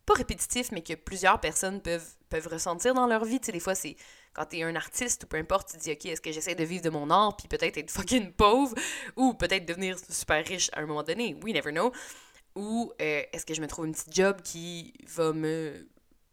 pas 0.09 0.15
répétitif, 0.15 0.73
mais 0.73 0.81
que 0.81 0.95
plusieurs 0.95 1.39
personnes 1.39 1.83
peuvent, 1.83 2.09
peuvent 2.31 2.49
ressentir 2.49 2.95
dans 2.95 3.07
leur 3.07 3.27
vie. 3.27 3.41
Tu 3.41 3.47
sais, 3.47 3.53
des 3.53 3.61
fois, 3.61 3.75
c'est 3.75 3.95
quand 4.33 4.47
t'es 4.47 4.63
un 4.63 4.75
artiste 4.75 5.25
ou 5.25 5.27
peu 5.27 5.37
importe, 5.37 5.69
tu 5.71 5.77
te 5.77 5.83
dis, 5.83 5.93
OK, 5.93 6.07
est-ce 6.07 6.23
que 6.23 6.33
j'essaie 6.33 6.55
de 6.55 6.65
vivre 6.65 6.83
de 6.83 6.89
mon 6.89 7.11
art 7.11 7.37
puis 7.37 7.47
peut-être 7.47 7.77
être 7.77 7.91
fucking 7.91 8.33
pauvre 8.33 8.75
ou 9.17 9.35
peut-être 9.35 9.67
devenir 9.67 9.99
super 10.09 10.43
riche 10.47 10.71
à 10.73 10.81
un 10.81 10.87
moment 10.87 11.03
donné? 11.03 11.37
We 11.45 11.53
never 11.53 11.73
know. 11.73 11.93
Ou 12.55 12.91
euh, 13.03 13.23
est-ce 13.31 13.45
que 13.45 13.53
je 13.53 13.61
me 13.61 13.67
trouve 13.67 13.85
un 13.85 13.93
petit 13.93 14.11
job 14.11 14.41
qui 14.43 14.95
va 15.07 15.35
me, 15.35 15.87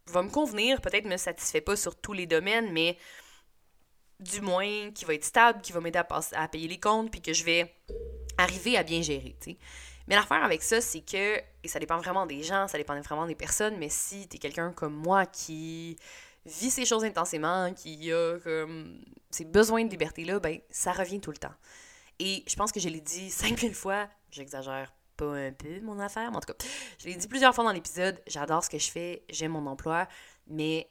va 0.06 0.22
me 0.22 0.30
convenir, 0.30 0.80
peut-être 0.80 1.04
me 1.04 1.18
satisfait 1.18 1.60
pas 1.60 1.76
sur 1.76 1.96
tous 1.96 2.14
les 2.14 2.26
domaines, 2.26 2.72
mais 2.72 2.96
du 4.20 4.40
moins 4.40 4.90
qui 4.92 5.04
va 5.04 5.12
être 5.12 5.24
stable, 5.24 5.60
qui 5.60 5.72
va 5.72 5.80
m'aider 5.80 6.00
à, 6.32 6.48
payer 6.48 6.66
les 6.66 6.80
comptes 6.80 7.10
puis 7.10 7.20
que 7.20 7.34
je 7.34 7.44
vais 7.44 7.70
arriver 8.38 8.78
à 8.78 8.82
bien 8.82 9.02
gérer. 9.02 9.36
Mais 10.06 10.14
l'affaire 10.14 10.44
avec 10.44 10.62
ça, 10.62 10.80
c'est 10.80 11.00
que, 11.00 11.38
et 11.38 11.68
ça 11.68 11.78
dépend 11.78 11.98
vraiment 11.98 12.26
des 12.26 12.42
gens, 12.42 12.68
ça 12.68 12.78
dépend 12.78 12.98
vraiment 13.00 13.26
des 13.26 13.34
personnes, 13.34 13.76
mais 13.78 13.88
si 13.88 14.28
t'es 14.28 14.38
quelqu'un 14.38 14.72
comme 14.72 14.94
moi 14.94 15.26
qui 15.26 15.96
vit 16.44 16.70
ces 16.70 16.84
choses 16.84 17.04
intensément, 17.04 17.72
qui 17.74 18.12
a 18.12 18.38
comme 18.38 19.00
ces 19.30 19.44
besoins 19.44 19.84
de 19.84 19.90
liberté-là, 19.90 20.38
ben 20.38 20.60
ça 20.70 20.92
revient 20.92 21.20
tout 21.20 21.32
le 21.32 21.38
temps. 21.38 21.54
Et 22.18 22.44
je 22.46 22.56
pense 22.56 22.72
que 22.72 22.80
je 22.80 22.88
l'ai 22.88 23.00
dit 23.00 23.30
5000 23.30 23.74
fois, 23.74 24.08
j'exagère 24.30 24.92
pas 25.16 25.34
un 25.34 25.52
peu 25.52 25.80
mon 25.80 25.98
affaire, 25.98 26.30
mais 26.30 26.36
en 26.36 26.40
tout 26.40 26.52
cas, 26.52 26.66
je 26.98 27.06
l'ai 27.06 27.16
dit 27.16 27.26
plusieurs 27.26 27.54
fois 27.54 27.64
dans 27.64 27.72
l'épisode, 27.72 28.20
j'adore 28.26 28.62
ce 28.62 28.70
que 28.70 28.78
je 28.78 28.90
fais, 28.90 29.24
j'aime 29.30 29.52
mon 29.52 29.66
emploi, 29.66 30.06
mais 30.46 30.90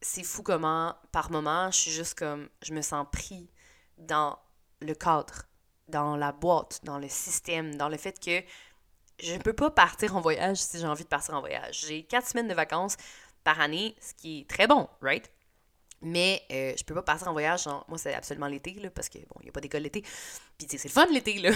c'est 0.00 0.22
fou 0.22 0.42
comment, 0.42 0.94
par 1.12 1.30
moment, 1.30 1.70
je 1.70 1.76
suis 1.76 1.90
juste 1.90 2.18
comme, 2.18 2.48
je 2.62 2.72
me 2.72 2.80
sens 2.80 3.06
pris 3.12 3.50
dans 3.98 4.38
le 4.80 4.94
cadre, 4.94 5.44
dans 5.90 6.16
la 6.16 6.32
boîte, 6.32 6.80
dans 6.84 6.98
le 6.98 7.08
système, 7.08 7.74
dans 7.74 7.88
le 7.88 7.96
fait 7.96 8.18
que 8.18 8.42
je 9.22 9.34
ne 9.34 9.38
peux 9.38 9.52
pas 9.52 9.70
partir 9.70 10.16
en 10.16 10.20
voyage 10.20 10.58
si 10.58 10.78
j'ai 10.78 10.86
envie 10.86 11.04
de 11.04 11.08
partir 11.08 11.34
en 11.34 11.40
voyage. 11.40 11.84
J'ai 11.86 12.04
quatre 12.04 12.26
semaines 12.26 12.48
de 12.48 12.54
vacances, 12.54 12.96
par 13.44 13.60
année, 13.60 13.94
ce 14.00 14.14
qui 14.14 14.40
est 14.40 14.48
très 14.48 14.66
bon, 14.66 14.88
right? 15.02 15.30
Mais 16.02 16.42
euh, 16.50 16.72
je 16.78 16.82
peux 16.82 16.94
pas 16.94 17.02
partir 17.02 17.28
en 17.28 17.32
voyage, 17.32 17.66
moi 17.66 17.98
c'est 17.98 18.14
absolument 18.14 18.46
l'été, 18.46 18.72
là, 18.72 18.88
parce 18.88 19.10
que 19.10 19.18
bon, 19.18 19.36
il 19.40 19.44
n'y 19.44 19.48
a 19.50 19.52
pas 19.52 19.60
d'école 19.60 19.82
l'été. 19.82 20.00
Puis 20.00 20.66
tu 20.66 20.70
sais, 20.70 20.78
c'est 20.78 20.88
le 20.88 20.94
fun 20.94 21.12
l'été, 21.12 21.38
là. 21.38 21.50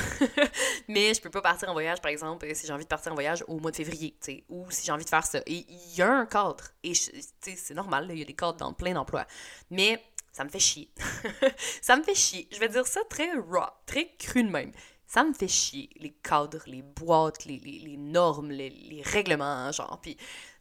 Mais 0.88 1.14
je 1.14 1.22
peux 1.22 1.30
pas 1.30 1.40
partir 1.40 1.70
en 1.70 1.72
voyage, 1.72 2.02
par 2.02 2.10
exemple, 2.10 2.46
si 2.54 2.66
j'ai 2.66 2.72
envie 2.72 2.84
de 2.84 2.88
partir 2.88 3.12
en 3.12 3.14
voyage 3.14 3.42
au 3.48 3.58
mois 3.58 3.70
de 3.70 3.76
février, 3.76 4.14
tu 4.20 4.32
sais, 4.32 4.44
ou 4.50 4.70
si 4.70 4.84
j'ai 4.84 4.92
envie 4.92 5.04
de 5.04 5.08
faire 5.08 5.24
ça. 5.24 5.38
Et 5.46 5.64
il 5.66 5.94
y 5.96 6.02
a 6.02 6.12
un 6.12 6.26
cadre. 6.26 6.64
Et 6.82 6.92
tu 6.92 7.22
sais, 7.40 7.56
c'est 7.56 7.74
normal, 7.74 8.08
il 8.10 8.18
y 8.18 8.22
a 8.22 8.26
des 8.26 8.34
cadres 8.34 8.58
dans 8.58 8.74
plein 8.74 8.92
d'emplois. 8.92 9.26
Mais 9.70 10.04
ça 10.34 10.42
me 10.42 10.48
fait 10.48 10.58
chier. 10.58 10.90
ça 11.80 11.96
me 11.96 12.02
fait 12.02 12.16
chier. 12.16 12.48
Je 12.50 12.58
vais 12.58 12.68
dire 12.68 12.86
ça 12.88 13.00
très 13.08 13.32
raw, 13.34 13.68
très 13.86 14.08
cru 14.18 14.42
de 14.42 14.50
même. 14.50 14.72
Ça 15.06 15.22
me 15.22 15.32
fait 15.32 15.46
chier, 15.46 15.88
les 15.94 16.10
cadres, 16.10 16.64
les 16.66 16.82
boîtes, 16.82 17.44
les, 17.44 17.60
les, 17.60 17.96
normes, 17.96 18.50
les, 18.50 19.02
règlements, 19.04 19.70
genre. 19.70 20.00
Puis, 20.02 20.16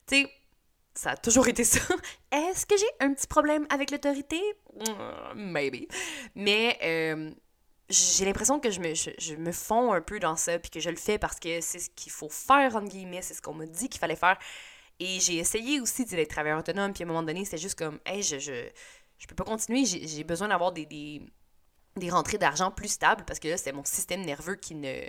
tu 0.05 0.15
sais, 0.15 0.31
ça 0.93 1.11
a 1.11 1.17
toujours 1.17 1.47
été 1.47 1.63
ça. 1.63 1.79
Est-ce 2.31 2.67
que 2.67 2.77
j'ai 2.77 2.85
un 2.99 3.15
petit 3.15 3.25
problème 3.25 3.65
avec 3.71 3.89
l'autorité? 3.89 4.39
Mm, 4.75 5.33
maybe. 5.33 5.87
Mais 6.35 6.77
euh, 6.83 7.31
j'ai 7.89 8.25
l'impression 8.25 8.59
que 8.59 8.69
je 8.69 8.79
me, 8.79 8.93
je, 8.93 9.35
me 9.35 9.51
fonds 9.51 9.91
un 9.91 10.01
peu 10.01 10.19
dans 10.19 10.35
ça, 10.35 10.59
puis 10.59 10.69
que 10.69 10.81
je 10.81 10.91
le 10.91 10.97
fais 10.97 11.17
parce 11.17 11.39
que 11.39 11.61
c'est 11.61 11.79
ce 11.79 11.89
qu'il 11.89 12.11
faut 12.11 12.29
faire, 12.29 12.75
entre 12.75 12.89
guillemets, 12.89 13.23
c'est 13.23 13.33
ce 13.33 13.41
qu'on 13.41 13.55
m'a 13.55 13.65
dit 13.65 13.89
qu'il 13.89 13.99
fallait 13.99 14.15
faire. 14.15 14.37
Et 14.99 15.19
j'ai 15.19 15.37
essayé 15.37 15.81
aussi 15.81 16.05
d'être 16.05 16.29
travailleur 16.29 16.59
autonome, 16.59 16.93
puis 16.93 17.01
à 17.01 17.05
un 17.05 17.07
moment 17.07 17.23
donné, 17.23 17.43
c'était 17.43 17.57
juste 17.57 17.79
comme, 17.79 17.99
hey, 18.05 18.21
je, 18.21 18.69
je 19.23 19.27
peux 19.27 19.35
pas 19.35 19.45
continuer, 19.45 19.85
j'ai 19.85 20.23
besoin 20.25 20.49
d'avoir 20.49 20.73
des, 20.73 20.85
des, 20.85 22.09
rentrées 22.09 22.37
d'argent 22.37 22.71
plus 22.71 22.89
stables 22.89 23.23
parce 23.23 23.39
que 23.39 23.47
là, 23.47 23.55
c'est 23.55 23.71
mon 23.71 23.85
système 23.85 24.21
nerveux 24.21 24.55
qui 24.55 24.75
ne 24.75 25.01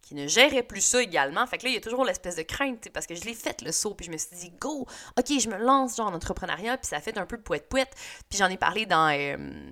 qui 0.00 0.16
ne 0.16 0.26
gérait 0.26 0.64
plus 0.64 0.80
ça 0.80 1.00
également. 1.00 1.46
Fait 1.46 1.58
que 1.58 1.64
là, 1.64 1.70
il 1.70 1.74
y 1.74 1.76
a 1.76 1.80
toujours 1.80 2.04
l'espèce 2.04 2.34
de 2.34 2.42
crainte, 2.42 2.88
parce 2.92 3.06
que 3.06 3.14
je 3.14 3.22
l'ai 3.24 3.34
fait 3.34 3.62
le 3.62 3.70
saut, 3.70 3.94
puis 3.94 4.06
je 4.06 4.10
me 4.10 4.16
suis 4.16 4.34
dit, 4.34 4.50
go, 4.58 4.84
ok, 5.16 5.38
je 5.38 5.48
me 5.48 5.56
lance 5.58 5.96
genre 5.96 6.08
en 6.08 6.14
entrepreneuriat, 6.14 6.76
puis 6.76 6.88
ça 6.88 7.00
fait 7.00 7.16
un 7.18 7.24
peu 7.24 7.40
poète-poète. 7.40 7.94
Puis 8.28 8.36
j'en 8.36 8.48
ai 8.48 8.56
parlé 8.56 8.84
dans, 8.84 9.16
euh, 9.16 9.70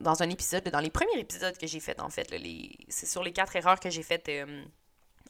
dans 0.00 0.20
un 0.20 0.30
épisode, 0.30 0.64
dans 0.64 0.80
les 0.80 0.90
premiers 0.90 1.20
épisodes 1.20 1.56
que 1.56 1.68
j'ai 1.68 1.78
fait 1.78 2.00
en 2.00 2.10
fait. 2.10 2.34
C'est 2.88 3.06
sur 3.06 3.22
les 3.22 3.32
quatre 3.32 3.54
erreurs 3.54 3.78
que 3.78 3.88
j'ai 3.88 4.02
faites 4.02 4.28
euh, 4.28 4.64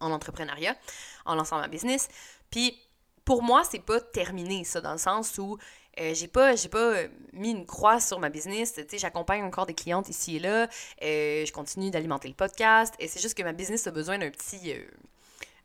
en 0.01 0.13
entrepreneuriat, 0.13 0.75
en 1.27 1.35
lançant 1.35 1.59
ma 1.59 1.69
business. 1.69 2.09
Puis 2.49 2.81
pour 3.29 3.43
moi, 3.43 3.63
c'est 3.71 3.85
pas 3.85 4.01
terminé, 4.01 4.65
ça, 4.65 4.81
dans 4.81 4.93
le 4.93 4.99
sens 4.99 5.37
où 5.37 5.59
euh, 6.01 6.15
j'ai 6.15 6.29
pas 6.29 6.57
j'ai 6.57 6.71
pas 6.71 6.79
euh, 6.79 7.09
mis 7.35 7.51
une 7.51 7.67
croix 7.67 8.01
sur 8.01 8.19
ma 8.19 8.31
business. 8.31 8.73
Tu 8.73 8.83
sais, 8.89 8.97
j'accompagne 8.97 9.43
encore 9.43 9.67
des 9.67 9.75
clientes 9.75 10.09
ici 10.09 10.37
et 10.37 10.39
là. 10.39 10.67
Euh, 11.03 11.45
je 11.45 11.53
continue 11.53 11.91
d'alimenter 11.91 12.29
le 12.29 12.33
podcast. 12.33 12.95
Et 12.99 13.07
c'est 13.07 13.21
juste 13.21 13.37
que 13.37 13.43
ma 13.43 13.53
business 13.53 13.87
a 13.87 13.91
besoin 13.91 14.17
d'un 14.17 14.31
petit 14.31 14.73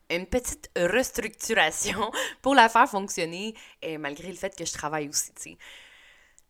une 0.09 0.25
petite 0.25 0.69
restructuration 0.75 2.11
pour 2.41 2.53
la 2.53 2.67
faire 2.67 2.89
fonctionner, 2.89 3.55
malgré 3.97 4.27
le 4.27 4.35
fait 4.35 4.53
que 4.53 4.65
je 4.65 4.73
travaille 4.73 5.07
aussi, 5.07 5.31
tu 5.33 5.51
sais. 5.51 5.57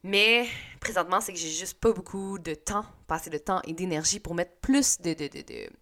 Mais 0.03 0.45
présentement, 0.81 1.21
c'est 1.21 1.31
que 1.31 1.39
j'ai 1.39 1.49
juste 1.49 1.79
pas 1.79 1.93
beaucoup 1.93 2.37
de 2.37 2.53
temps, 2.53 2.85
passer 3.07 3.29
de 3.29 3.37
temps 3.37 3.61
et 3.65 3.71
d'énergie 3.71 4.19
pour 4.19 4.35
mettre 4.35 4.51
plus 4.61 4.99
de, 4.99 5.15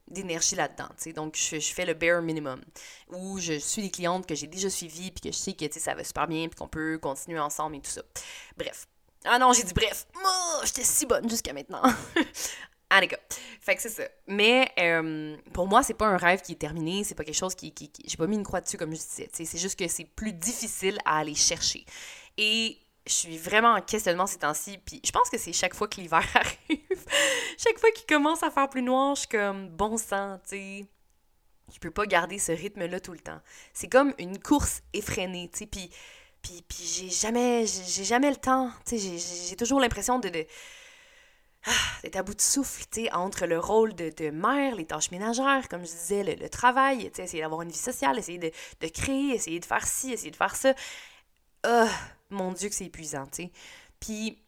d'énergie 0.07 0.55
là-dedans. 0.55 0.89
Donc, 1.15 1.35
je, 1.35 1.59
fais 1.59 1.85
le 1.85 1.95
bare 1.95 2.21
minimum. 2.21 2.61
Où 3.09 3.39
je 3.39 3.53
suis 3.53 3.81
des 3.81 3.89
clientes 3.89 4.27
que 4.27 4.35
j'ai 4.35 4.45
déjà 4.45 4.69
suivies, 4.69 5.09
puis 5.09 5.21
que 5.21 5.35
je 5.35 5.41
sais 5.41 5.53
que 5.53 5.65
ça 5.79 5.95
va 5.95 6.03
super 6.03 6.27
bien, 6.27 6.47
puis 6.47 6.57
qu'on 6.57 6.67
peut 6.67 6.99
continuer 6.99 7.39
ensemble 7.39 7.77
et 7.77 7.81
tout 7.81 7.89
ça. 7.89 8.03
Bref. 8.55 8.87
Ah 9.25 9.39
non, 9.39 9.53
j'ai 9.53 9.63
dit 9.63 9.73
bref. 9.73 10.05
Oh, 10.23 10.61
J'étais 10.65 10.83
si 10.83 11.07
bonne 11.07 11.27
jusqu'à 11.27 11.53
maintenant. 11.53 11.81
Allez, 12.91 13.09
Fait 13.61 13.75
que 13.75 13.81
c'est 13.81 13.89
ça. 13.89 14.03
Mais 14.27 14.69
euh, 14.77 15.37
pour 15.53 15.65
moi, 15.65 15.81
c'est 15.81 15.93
pas 15.93 16.07
un 16.07 16.17
rêve 16.17 16.41
qui 16.41 16.51
est 16.51 16.55
terminé, 16.55 17.03
c'est 17.03 17.15
pas 17.15 17.23
quelque 17.23 17.33
chose 17.33 17.55
qui. 17.55 17.71
qui, 17.71 17.89
j'ai 18.05 18.17
pas 18.17 18.27
mis 18.27 18.35
une 18.35 18.43
croix 18.43 18.61
dessus, 18.61 18.77
comme 18.77 18.91
je 18.91 18.97
disais. 18.97 19.29
C'est 19.31 19.57
juste 19.57 19.79
que 19.79 19.87
c'est 19.87 20.03
plus 20.03 20.33
difficile 20.33 20.97
à 21.05 21.19
aller 21.19 21.35
chercher. 21.35 21.85
Et 22.37 22.80
je 23.07 23.13
suis 23.13 23.37
vraiment 23.37 23.73
en 23.73 23.81
questionnement 23.81 24.27
ces 24.27 24.37
temps-ci, 24.39 24.77
puis 24.77 25.01
je 25.03 25.11
pense 25.11 25.29
que 25.29 25.37
c'est 25.37 25.53
chaque 25.53 25.73
fois 25.73 25.87
que 25.87 25.99
l'hiver 25.99 26.23
arrive, 26.35 27.05
chaque 27.57 27.79
fois 27.79 27.91
qu'il 27.91 28.05
commence 28.05 28.43
à 28.43 28.51
faire 28.51 28.69
plus 28.69 28.83
noir, 28.83 29.15
je 29.15 29.21
suis 29.21 29.29
comme 29.29 29.69
bon 29.69 29.97
sang, 29.97 30.39
tu 30.43 30.49
sais. 30.49 30.85
Je 31.73 31.79
peux 31.79 31.91
pas 31.91 32.05
garder 32.05 32.37
ce 32.37 32.51
rythme-là 32.51 32.99
tout 32.99 33.13
le 33.13 33.19
temps. 33.19 33.39
C'est 33.73 33.87
comme 33.87 34.13
une 34.19 34.39
course 34.39 34.81
effrénée, 34.91 35.49
tu 35.53 35.59
sais, 35.59 35.65
puis, 35.65 35.89
puis, 36.41 36.63
puis 36.67 36.83
j'ai 36.83 37.09
jamais, 37.09 37.65
j'ai 37.65 38.03
jamais 38.03 38.29
le 38.29 38.35
temps, 38.35 38.71
tu 38.85 38.99
sais, 38.99 39.47
j'ai 39.47 39.55
toujours 39.55 39.79
l'impression 39.79 40.19
de, 40.19 40.45
ah, 41.65 41.71
d'être 42.03 42.17
à 42.17 42.23
bout 42.23 42.35
de 42.35 42.41
souffle, 42.41 42.83
tu 42.91 43.03
sais, 43.03 43.13
entre 43.13 43.45
le 43.45 43.59
rôle 43.59 43.93
de, 43.93 44.09
de, 44.09 44.31
mère, 44.31 44.75
les 44.75 44.85
tâches 44.85 45.11
ménagères, 45.11 45.69
comme 45.69 45.85
je 45.85 45.91
disais, 45.91 46.23
le, 46.23 46.49
travail, 46.49 47.09
tu 47.09 47.17
sais, 47.17 47.23
essayer 47.23 47.41
d'avoir 47.43 47.61
une 47.61 47.71
vie 47.71 47.77
sociale, 47.77 48.17
essayer 48.19 48.39
de, 48.39 48.51
de, 48.81 48.87
créer, 48.87 49.35
essayer 49.35 49.59
de 49.59 49.65
faire 49.65 49.87
ci, 49.87 50.11
essayer 50.11 50.31
de 50.31 50.35
faire 50.35 50.55
ça. 50.55 50.73
Ah, 51.63 51.87
mon 52.31 52.51
Dieu 52.51 52.69
que 52.69 52.75
c'est 52.75 52.85
épuisant, 52.85 53.25
tu 53.25 53.43
sais. 53.43 53.51
Puis, 53.99 54.41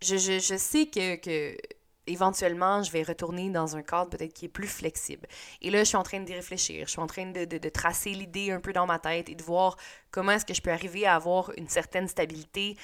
je, 0.00 0.16
je, 0.16 0.38
je, 0.38 0.56
sais 0.56 0.86
que, 0.86 1.16
que 1.16 1.56
éventuellement, 2.06 2.82
je 2.82 2.90
vais 2.90 3.02
retourner 3.02 3.50
dans 3.50 3.76
un 3.76 3.82
cadre 3.82 4.10
peut-être 4.10 4.32
qui 4.32 4.46
est 4.46 4.48
plus 4.48 4.66
flexible. 4.66 5.26
Et 5.60 5.70
là, 5.70 5.80
je 5.80 5.84
suis 5.84 5.96
en 5.96 6.02
train 6.02 6.20
d'y 6.20 6.34
réfléchir. 6.34 6.86
Je 6.86 6.92
suis 6.92 7.00
en 7.00 7.06
train 7.06 7.26
de, 7.26 7.44
de, 7.44 7.58
de 7.58 7.68
tracer 7.68 8.10
l'idée 8.10 8.50
un 8.50 8.60
peu 8.60 8.72
dans 8.72 8.86
ma 8.86 8.98
tête 8.98 9.28
et 9.28 9.34
de 9.34 9.42
voir 9.42 9.76
comment 10.10 10.32
est-ce 10.32 10.44
que 10.44 10.54
je 10.54 10.62
peux 10.62 10.72
arriver 10.72 11.06
à 11.06 11.14
avoir 11.14 11.52
une 11.56 11.68
certaine 11.68 12.08
stabilité 12.08 12.76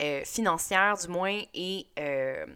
euh, 0.00 0.22
financière, 0.24 0.96
du 0.96 1.08
moins, 1.08 1.42
et 1.54 1.86
euh, 1.98 2.46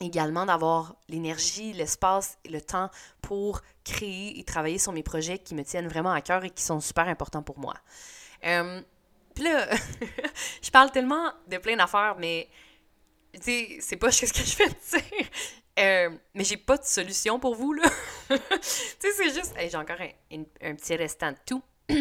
également 0.00 0.46
d'avoir 0.46 0.94
l'énergie, 1.08 1.72
l'espace 1.72 2.38
et 2.44 2.48
le 2.48 2.60
temps 2.60 2.88
pour 3.20 3.60
créer 3.84 4.38
et 4.38 4.44
travailler 4.44 4.78
sur 4.78 4.92
mes 4.92 5.02
projets 5.02 5.38
qui 5.38 5.54
me 5.54 5.62
tiennent 5.62 5.88
vraiment 5.88 6.12
à 6.12 6.22
cœur 6.22 6.44
et 6.44 6.50
qui 6.50 6.62
sont 6.62 6.80
super 6.80 7.08
importants 7.08 7.42
pour 7.42 7.58
moi. 7.58 7.74
Euh, 8.46 8.80
là, 9.40 9.68
je 10.62 10.70
parle 10.70 10.90
tellement 10.90 11.32
de 11.48 11.58
plein 11.58 11.76
d'affaires, 11.76 12.16
mais 12.18 12.48
tu 13.34 13.40
sais, 13.42 13.78
c'est 13.80 13.96
pas 13.96 14.10
ce 14.10 14.26
que 14.26 14.38
je 14.38 14.56
fais 14.56 14.68
dire. 14.68 15.28
Euh, 15.78 16.10
mais 16.34 16.44
j'ai 16.44 16.56
pas 16.56 16.76
de 16.76 16.84
solution 16.84 17.38
pour 17.38 17.54
vous, 17.54 17.72
là. 17.72 17.88
tu 18.28 18.36
sais, 18.98 19.12
c'est 19.16 19.34
juste. 19.34 19.54
j'ai 19.58 19.76
encore 19.76 20.00
un, 20.00 20.74
petit 20.74 20.96
restant 20.96 21.32
de 21.32 21.38
tout. 21.46 21.62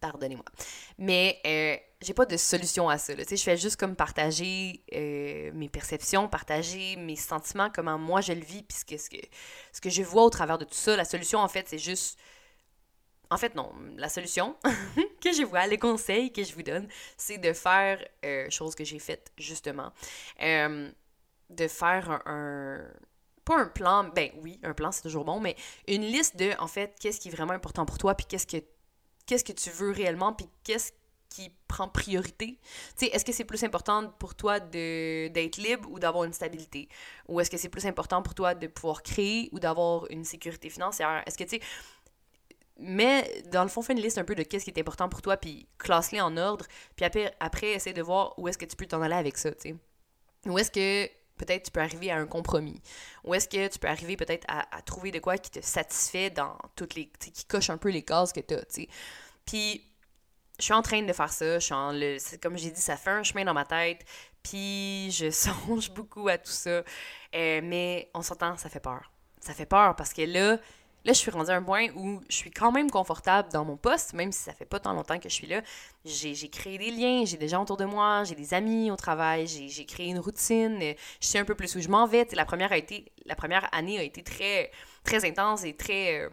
Pardonnez-moi. 0.00 0.44
Mais 0.98 1.40
euh, 1.46 1.76
j'ai 2.00 2.12
pas 2.12 2.26
de 2.26 2.36
solution 2.36 2.88
à 2.88 2.98
ça. 2.98 3.14
Tu 3.14 3.24
sais, 3.24 3.36
je 3.36 3.42
fais 3.42 3.56
juste 3.56 3.76
comme 3.76 3.96
partager 3.96 4.84
euh, 4.94 5.50
mes 5.54 5.68
perceptions, 5.68 6.28
partager 6.28 6.96
mes 6.96 7.16
sentiments, 7.16 7.70
comment 7.74 7.98
moi 7.98 8.20
je 8.20 8.32
le 8.32 8.40
vis, 8.40 8.62
puis 8.62 8.76
ce, 8.78 9.08
que, 9.08 9.16
ce 9.72 9.80
que 9.80 9.90
je 9.90 10.02
vois 10.02 10.24
au 10.24 10.30
travers 10.30 10.58
de 10.58 10.64
tout 10.64 10.74
ça. 10.74 10.96
La 10.96 11.04
solution, 11.04 11.38
en 11.40 11.48
fait, 11.48 11.68
c'est 11.68 11.78
juste. 11.78 12.18
En 13.30 13.38
fait, 13.38 13.54
non. 13.54 13.72
La 13.96 14.08
solution 14.08 14.56
que 15.22 15.32
je 15.32 15.42
vois, 15.44 15.66
les 15.66 15.78
conseils 15.78 16.32
que 16.32 16.42
je 16.44 16.54
vous 16.54 16.62
donne, 16.62 16.88
c'est 17.16 17.38
de 17.38 17.52
faire 17.52 18.04
euh, 18.24 18.50
chose 18.50 18.74
que 18.74 18.84
j'ai 18.84 18.98
faite, 18.98 19.32
justement. 19.38 19.92
Euh, 20.42 20.90
de 21.50 21.68
faire 21.68 22.22
un, 22.26 22.80
Pas 23.44 23.58
un 23.58 23.66
plan, 23.66 24.04
ben 24.04 24.30
oui, 24.42 24.60
un 24.62 24.72
plan, 24.72 24.92
c'est 24.92 25.02
toujours 25.02 25.24
bon, 25.24 25.40
mais 25.40 25.56
une 25.88 26.02
liste 26.02 26.36
de, 26.36 26.52
en 26.58 26.68
fait, 26.68 26.94
qu'est-ce 27.00 27.20
qui 27.20 27.28
est 27.28 27.32
vraiment 27.32 27.54
important 27.54 27.84
pour 27.86 27.98
toi, 27.98 28.14
puis 28.14 28.26
qu'est-ce 28.26 28.46
que, 28.46 28.62
qu'est-ce 29.26 29.44
que 29.44 29.52
tu 29.52 29.70
veux 29.70 29.90
réellement, 29.90 30.32
puis 30.32 30.48
qu'est-ce 30.64 30.92
qui 31.28 31.50
prend 31.66 31.88
priorité. 31.88 32.58
Tu 32.98 33.06
sais, 33.06 33.06
est-ce 33.06 33.24
que 33.24 33.32
c'est 33.32 33.46
plus 33.46 33.64
important 33.64 34.10
pour 34.18 34.34
toi 34.34 34.60
de, 34.60 35.28
d'être 35.28 35.56
libre 35.56 35.88
ou 35.90 35.98
d'avoir 35.98 36.24
une 36.24 36.32
stabilité? 36.34 36.88
Ou 37.26 37.40
est-ce 37.40 37.50
que 37.50 37.56
c'est 37.56 37.70
plus 37.70 37.86
important 37.86 38.22
pour 38.22 38.34
toi 38.34 38.54
de 38.54 38.66
pouvoir 38.66 39.02
créer 39.02 39.48
ou 39.52 39.58
d'avoir 39.58 40.06
une 40.10 40.24
sécurité 40.24 40.68
financière? 40.68 41.22
Est-ce 41.26 41.38
que, 41.38 41.44
tu 41.44 41.56
sais, 41.56 41.62
mais 42.78 43.42
dans 43.50 43.62
le 43.62 43.68
fond, 43.68 43.82
fais 43.82 43.92
une 43.92 44.00
liste 44.00 44.18
un 44.18 44.24
peu 44.24 44.34
de 44.34 44.42
qu'est-ce 44.42 44.64
qui 44.64 44.70
est 44.70 44.80
important 44.80 45.08
pour 45.08 45.22
toi, 45.22 45.36
puis 45.36 45.68
classe-les 45.78 46.20
en 46.20 46.36
ordre, 46.36 46.66
puis 46.96 47.04
après, 47.04 47.34
après 47.40 47.72
essaie 47.72 47.92
de 47.92 48.02
voir 48.02 48.38
où 48.38 48.48
est-ce 48.48 48.58
que 48.58 48.64
tu 48.64 48.76
peux 48.76 48.86
t'en 48.86 49.02
aller 49.02 49.14
avec 49.14 49.38
ça, 49.38 49.52
tu 49.52 49.70
sais. 49.70 49.76
Où 50.46 50.58
est-ce 50.58 50.70
que 50.70 51.06
peut-être 51.36 51.64
tu 51.64 51.70
peux 51.70 51.80
arriver 51.80 52.10
à 52.10 52.16
un 52.16 52.26
compromis? 52.26 52.80
Où 53.24 53.34
est-ce 53.34 53.48
que 53.48 53.68
tu 53.68 53.78
peux 53.78 53.88
arriver 53.88 54.16
peut-être 54.16 54.44
à, 54.48 54.82
trouver 54.82 55.10
de 55.10 55.20
quoi 55.20 55.38
qui 55.38 55.50
te 55.50 55.64
satisfait 55.64 56.30
dans 56.30 56.56
toutes 56.74 56.94
les... 56.94 57.06
qui 57.06 57.44
coche 57.44 57.70
un 57.70 57.78
peu 57.78 57.90
les 57.90 58.02
cases 58.02 58.32
que 58.32 58.40
tu 58.40 58.54
as, 58.54 58.64
tu 58.64 58.82
sais. 58.82 58.88
Puis 59.44 59.84
je 60.58 60.64
suis 60.64 60.74
en 60.74 60.82
train 60.82 61.02
de 61.02 61.12
faire 61.12 61.32
ça. 61.32 61.58
Je 61.58 61.64
suis 61.64 61.74
en 61.74 61.92
le, 61.92 62.18
comme 62.40 62.56
j'ai 62.56 62.70
dit, 62.70 62.80
ça 62.80 62.96
fait 62.96 63.10
un 63.10 63.22
chemin 63.22 63.44
dans 63.44 63.54
ma 63.54 63.64
tête. 63.64 64.04
Puis 64.42 65.10
je 65.10 65.30
songe 65.32 65.90
beaucoup 65.90 66.28
à 66.28 66.38
tout 66.38 66.50
ça. 66.50 66.82
Euh, 67.34 67.60
mais 67.62 68.10
on 68.14 68.22
s'entend, 68.22 68.56
ça 68.56 68.68
fait 68.68 68.80
peur. 68.80 69.10
Ça 69.40 69.54
fait 69.54 69.66
peur 69.66 69.96
parce 69.96 70.12
que 70.12 70.22
là, 70.22 70.58
là, 71.04 71.12
je 71.12 71.18
suis 71.18 71.30
rendue 71.30 71.50
à 71.50 71.56
un 71.56 71.62
point 71.62 71.88
où 71.96 72.20
je 72.28 72.36
suis 72.36 72.50
quand 72.50 72.72
même 72.72 72.90
confortable 72.90 73.50
dans 73.52 73.64
mon 73.64 73.76
poste, 73.76 74.12
même 74.12 74.32
si 74.32 74.42
ça 74.42 74.52
fait 74.52 74.64
pas 74.64 74.80
tant 74.80 74.92
longtemps 74.92 75.18
que 75.18 75.28
je 75.28 75.34
suis 75.34 75.46
là. 75.46 75.62
J'ai 76.04 76.34
créé 76.48 76.78
des 76.78 76.90
liens, 76.90 77.24
j'ai 77.24 77.36
des 77.36 77.48
gens 77.48 77.62
autour 77.62 77.76
de 77.76 77.84
moi, 77.84 78.24
j'ai 78.24 78.34
des 78.34 78.54
amis 78.54 78.90
au 78.90 78.96
travail, 78.96 79.46
j'ai 79.46 79.86
créé 79.86 80.08
une 80.08 80.18
routine. 80.18 80.78
Je 80.80 81.26
sais 81.26 81.38
un 81.38 81.44
peu 81.44 81.54
plus 81.54 81.74
où 81.76 81.80
je 81.80 81.88
m'en 81.88 82.06
vais. 82.06 82.26
la 82.32 82.44
première 82.44 82.72
année 83.74 83.98
a 83.98 84.02
été 84.02 84.22
très, 84.22 84.70
intense 85.24 85.64
et 85.64 85.74
très 85.74 86.20
euh, 86.20 86.30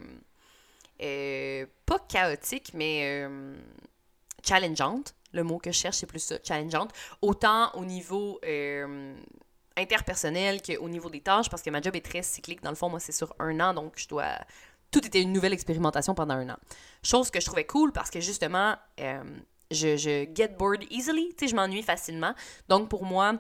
euh, 1.01 1.65
pas 1.85 1.99
chaotique, 1.99 2.71
mais 2.73 3.27
challengeante. 4.43 5.15
Le 5.31 5.43
mot 5.43 5.59
que 5.59 5.71
je 5.71 5.77
cherche, 5.77 5.97
c'est 5.97 6.07
plus 6.07 6.19
ça, 6.19 6.37
challengeante. 6.43 6.91
Autant 7.21 7.71
au 7.75 7.85
niveau 7.85 8.39
euh, 8.45 9.13
interpersonnel 9.79 10.61
qu'au 10.61 10.89
niveau 10.89 11.09
des 11.09 11.21
tâches, 11.21 11.49
parce 11.49 11.61
que 11.61 11.69
ma 11.69 11.81
job 11.81 11.95
est 11.95 12.05
très 12.05 12.21
cyclique. 12.21 12.61
Dans 12.61 12.69
le 12.69 12.75
fond, 12.75 12.89
moi, 12.89 12.99
c'est 12.99 13.11
sur 13.11 13.33
un 13.39 13.59
an, 13.59 13.73
donc 13.73 13.93
je 13.97 14.07
dois. 14.07 14.33
Tout 14.91 15.05
était 15.05 15.21
une 15.21 15.33
nouvelle 15.33 15.53
expérimentation 15.53 16.15
pendant 16.15 16.33
un 16.33 16.49
an. 16.49 16.57
Chose 17.03 17.29
que 17.29 17.39
je 17.39 17.45
trouvais 17.45 17.65
cool 17.65 17.91
parce 17.91 18.09
que 18.09 18.19
justement, 18.19 18.75
euh, 18.99 19.23
je, 19.69 20.27
get 20.35 20.49
bored 20.57 20.83
easily, 20.89 21.29
tu 21.29 21.45
sais, 21.45 21.47
je 21.51 21.55
m'ennuie 21.55 21.83
facilement. 21.83 22.33
Donc 22.69 22.89
pour 22.89 23.05
moi, 23.05 23.35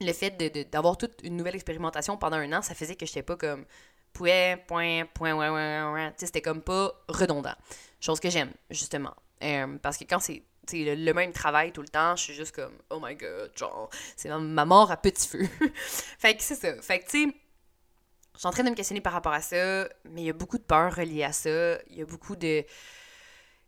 le 0.00 0.12
fait 0.12 0.30
d'avoir 0.70 0.96
toute 0.96 1.18
une 1.24 1.36
nouvelle 1.36 1.56
expérimentation 1.56 2.16
pendant 2.16 2.36
un 2.36 2.52
an, 2.52 2.62
ça 2.62 2.74
faisait 2.74 2.94
que 2.94 3.06
je 3.06 3.10
n'étais 3.10 3.22
pas 3.22 3.36
comme 3.36 3.64
point, 4.12 4.56
point, 4.68 5.04
point, 5.12 5.34
ouais, 5.34 5.48
ouais, 5.48 5.92
ouais. 5.92 6.10
Tu 6.10 6.14
sais, 6.18 6.26
c'était 6.26 6.42
comme 6.42 6.62
pas 6.62 6.92
redondant. 7.08 7.54
Chose 8.00 8.20
que 8.20 8.30
j'aime, 8.30 8.52
justement. 8.70 9.14
Euh, 9.42 9.78
parce 9.82 9.96
que 9.96 10.04
quand 10.04 10.20
c'est 10.20 10.44
le, 10.72 10.94
le, 10.94 11.14
même 11.14 11.32
travail 11.32 11.72
tout 11.72 11.82
le 11.82 11.88
temps, 11.88 12.16
je 12.16 12.22
suis 12.22 12.34
juste 12.34 12.54
comme 12.54 12.72
oh 12.90 12.98
my 13.02 13.14
god, 13.14 13.50
genre, 13.56 13.90
c'est 14.16 14.28
ma 14.28 14.64
mort 14.64 14.90
à 14.90 14.96
petit 14.96 15.28
feu. 15.28 15.46
fait 16.18 16.36
que 16.36 16.42
c'est 16.42 16.54
ça. 16.54 16.80
Fait 16.82 17.00
que 17.00 17.04
tu 17.04 17.26
sais, 17.26 17.34
je 18.34 18.40
suis 18.40 18.48
en 18.48 18.50
train 18.50 18.64
de 18.64 18.70
me 18.70 18.74
questionner 18.74 19.00
par 19.00 19.12
rapport 19.12 19.32
à 19.32 19.40
ça, 19.40 19.88
mais 20.04 20.22
il 20.22 20.24
y 20.24 20.30
a 20.30 20.32
beaucoup 20.32 20.58
de 20.58 20.64
peur 20.64 20.94
reliée 20.94 21.22
à 21.22 21.32
ça. 21.32 21.78
Il 21.88 21.98
y 21.98 22.02
a 22.02 22.06
beaucoup 22.06 22.34
de. 22.34 22.64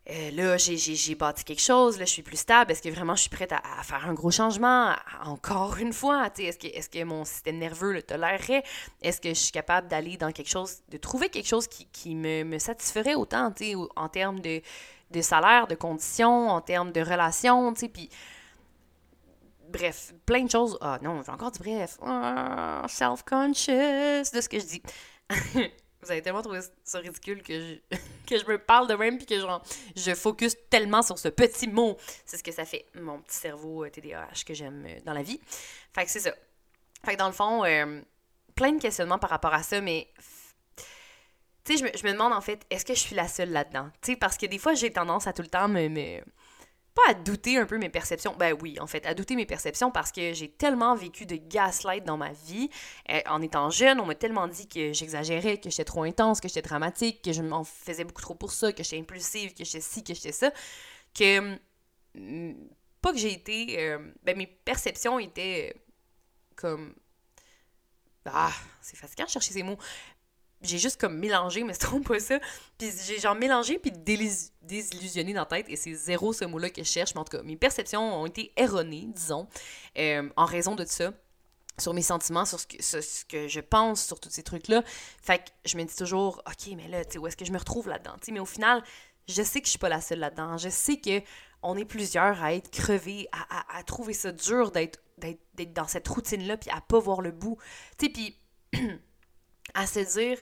Euh, 0.09 0.31
là, 0.33 0.57
j'ai 0.57 1.15
bâti 1.17 1.43
quelque 1.43 1.63
chose, 1.63 1.99
là, 1.99 2.05
je 2.05 2.11
suis 2.11 2.23
plus 2.23 2.37
stable. 2.37 2.71
Est-ce 2.71 2.83
que 2.83 2.89
vraiment 2.89 3.17
je 3.17 3.23
suis 3.23 3.31
prête 3.31 3.53
à, 3.53 3.83
faire 3.83 4.07
un 4.07 4.15
gros 4.15 4.31
changement? 4.31 4.95
Encore 5.25 5.79
une 5.79 5.93
fois, 5.93 6.31
est-ce 6.39 6.59
que, 6.59 6.67
est 6.69 6.93
que 6.93 7.03
mon 7.03 7.25
système 7.25 7.59
nerveux 7.59 7.93
le 7.93 8.03
tolérerait? 8.03 8.63
Est-ce 9.03 9.21
que 9.21 9.31
je 9.31 9.35
suis 9.35 9.53
capable 9.53 9.89
d'aller 9.89 10.17
dans 10.17 10.31
quelque 10.31 10.49
chose, 10.49 10.79
de 10.91 10.97
trouver 10.97 11.29
quelque 11.29 11.49
chose 11.49 11.67
qui, 11.67 11.87
qui 11.87 12.15
me, 12.15 12.45
me 12.45 12.59
satisferait 12.59 13.17
autant, 13.17 13.53
en 13.97 14.09
termes 14.09 14.41
de, 14.41 14.63
de 15.17 15.23
salaire, 15.23 15.67
de 15.67 15.75
conditions, 15.75 16.51
en 16.51 16.61
termes 16.61 16.93
de 16.93 17.01
relations, 17.01 17.73
tu 17.75 17.81
sais, 17.81 17.89
puis 17.89 18.11
bref, 19.69 20.15
plein 20.25 20.45
de 20.45 20.51
choses. 20.51 20.79
Ah 20.81 20.99
non, 21.03 21.23
j'ai 21.23 21.33
encore 21.33 21.51
du 21.51 21.59
bref. 21.59 21.99
Ah, 22.03 22.85
self-conscious 22.89 24.31
de 24.33 24.41
ce 24.41 24.49
que 24.49 24.59
je 24.59 24.65
dis. 24.65 24.83
Vous 26.03 26.13
avez 26.13 26.23
tellement 26.23 26.43
trouvé 26.43 26.61
ça 26.85 27.01
ridicule 27.01 27.43
que 27.43 27.59
je, 27.59 27.97
que 28.27 28.39
je 28.39 28.47
me 28.47 28.59
parle 28.59 28.87
de 28.87 28.95
même 28.95 29.17
puis 29.17 29.27
que 29.27 29.41
genre, 29.41 29.63
je 29.97 30.15
focus 30.15 30.57
tellement 30.71 31.03
sur 31.03 31.19
ce 31.19 31.29
petit 31.29 31.67
mot. 31.67 31.97
C'est 32.25 32.37
ce 32.37 32.45
que 32.45 32.53
ça 32.53 32.65
fait, 32.65 32.87
mon 32.95 33.21
petit 33.21 33.37
cerveau 33.37 33.89
TDAH 33.89 34.21
euh, 34.21 34.27
que 34.47 34.55
j'aime 34.55 34.85
euh, 34.87 35.01
dans 35.05 35.15
la 35.15 35.23
vie. 35.23 35.41
Fait 35.93 36.05
que 36.05 36.11
c'est 36.11 36.21
ça. 36.21 36.33
Fait 37.05 37.15
que 37.15 37.19
dans 37.19 37.27
le 37.27 37.33
fond, 37.33 37.65
euh, 37.65 38.01
plein 38.55 38.73
de 38.73 38.81
questionnements 38.81 39.19
par 39.19 39.31
rapport 39.31 39.53
à 39.53 39.63
ça, 39.63 39.81
mais 39.81 40.09
tu 41.67 41.77
sais, 41.77 41.93
je 41.97 42.07
me, 42.07 42.13
demande 42.13 42.33
en 42.33 42.41
fait, 42.41 42.65
est-ce 42.71 42.85
que 42.85 42.95
je 42.95 43.01
suis 43.01 43.17
la 43.17 43.27
seule 43.27 43.51
là-dedans? 43.51 43.91
Tu 44.01 44.13
sais, 44.13 44.17
parce 44.17 44.37
que 44.37 44.47
des 44.47 44.59
fois, 44.59 44.75
j'ai 44.75 44.93
tendance 44.93 45.27
à 45.27 45.33
tout 45.33 45.43
le 45.43 45.49
temps 45.49 45.67
me, 45.67 45.89
me, 45.89 46.21
Pas 46.95 47.03
à 47.11 47.15
douter 47.15 47.59
un 47.59 47.67
peu 47.67 47.77
mes 47.77 47.89
perceptions. 47.89 48.37
Ben 48.39 48.57
oui, 48.63 48.79
en 48.81 48.87
fait, 48.87 49.05
à 49.05 49.15
douter 49.15 49.35
mes 49.35 49.47
perceptions 49.47 49.91
parce 49.91 50.13
que 50.13 50.33
j'ai 50.33 50.49
tellement 50.49 50.95
vécu 50.95 51.27
de 51.27 51.35
gaslight 51.35 52.05
dans 52.05 52.17
ma 52.17 52.31
vie. 52.33 52.71
Euh, 53.11 53.21
en 53.27 53.43
étant 53.43 53.69
jeune, 53.71 53.99
on 53.99 54.07
m'a 54.07 54.15
tellement 54.15 54.47
dit 54.47 54.69
que 54.69 54.93
j'exagérais, 54.93 55.59
que 55.59 55.69
j'étais 55.69 55.85
trop 55.85 56.05
intense, 56.05 56.41
que 56.41 56.47
j'étais 56.47 56.63
dramatique, 56.63 57.21
que 57.23 57.33
je 57.33 57.43
m'en 57.43 57.65
faisais 57.65 58.05
beaucoup 58.05 58.23
trop 58.23 58.37
pour 58.37 58.53
ça, 58.53 58.73
que 58.73 58.85
j'étais 58.85 59.01
impulsive, 59.01 59.53
que 59.53 59.65
j'étais 59.65 59.81
ci, 59.81 60.05
que 60.05 60.15
j'étais 60.15 60.33
ça. 60.33 60.53
Que. 61.19 61.59
Mm, 62.15 62.55
pas 63.03 63.13
que 63.13 63.19
j'ai 63.19 63.33
été. 63.33 63.77
Euh, 63.81 63.99
ben 64.23 64.37
mes 64.37 64.47
perceptions 64.47 65.19
étaient 65.19 65.75
euh, 65.75 65.81
comme. 66.55 66.95
Ah, 68.25 68.53
c'est 68.81 68.97
fatigant 68.97 69.25
de 69.25 69.31
chercher 69.31 69.53
ces 69.53 69.63
mots 69.63 69.79
j'ai 70.63 70.79
juste 70.79 71.01
comme 71.01 71.19
mélangé, 71.19 71.65
mais 71.65 71.73
c'est 71.73 71.81
trop 71.81 72.01
pas 72.01 72.19
ça. 72.19 72.39
Puis 72.79 72.91
j'ai 73.07 73.19
genre 73.19 73.35
mélangé 73.35 73.79
puis 73.79 73.93
désillusionné 73.93 75.33
dans 75.33 75.41
la 75.41 75.47
tête, 75.47 75.67
et 75.69 75.77
c'est 75.77 75.95
zéro 75.95 76.33
ce 76.33 76.45
mot-là 76.45 76.71
que 76.71 76.83
je 76.83 76.89
cherche, 76.89 77.15
mais 77.15 77.21
en 77.21 77.25
tout 77.25 77.37
cas, 77.37 77.43
mes 77.43 77.57
perceptions 77.57 78.21
ont 78.21 78.27
été 78.27 78.53
erronées, 78.57 79.09
disons, 79.15 79.49
euh, 79.99 80.29
en 80.37 80.45
raison 80.45 80.75
de 80.75 80.85
ça 80.85 81.13
sur 81.79 81.93
mes 81.93 82.03
sentiments, 82.03 82.45
sur 82.45 82.59
ce 82.59 83.25
que, 83.25 83.49
je 83.49 83.61
pense, 83.61 84.05
sur 84.05 84.19
tous 84.19 84.31
ces 84.31 84.43
trucs-là. 84.43 84.83
Fait 85.23 85.39
que 85.39 85.51
je 85.67 85.77
me 85.77 85.85
dis 85.85 85.95
toujours, 85.95 86.43
OK, 86.47 86.73
mais 86.77 86.89
là, 86.89 87.05
tu 87.05 87.19
où 87.19 87.27
est-ce 87.27 87.37
que 87.37 87.45
je 87.45 87.53
me 87.53 87.59
retrouve 87.59 87.89
là-dedans? 87.89 88.17
mais 88.31 88.41
au 88.41 88.47
final, 88.47 88.83
je 89.29 89.43
sais 89.43 89.61
que 89.61 89.67
je 89.67 89.71
suis 89.71 89.79
pas 89.79 89.89
la 89.89 90.01
seule 90.01 90.21
là-dedans. 90.21 90.57
Je 90.57 90.69
sais 90.69 90.97
que 90.97 91.21
on 91.63 91.77
est 91.77 91.85
plusieurs 91.85 92.43
à 92.43 92.55
être 92.55 92.71
crevés, 92.71 93.29
à, 93.33 93.79
à, 93.79 93.83
trouver 93.83 94.13
ça 94.13 94.31
dur 94.31 94.71
d'être 94.71 95.01
dans 95.75 95.89
cette 95.89 96.07
routine-là, 96.07 96.57
puis 96.57 96.71
à 96.71 96.81
pas 96.81 96.99
voir 96.99 97.21
le 97.21 97.33
bout. 97.33 97.59
Tu 97.99 98.07
sais, 98.07 98.13
puis 98.13 98.39
à 99.75 99.87
se 99.87 100.01
dire 100.01 100.39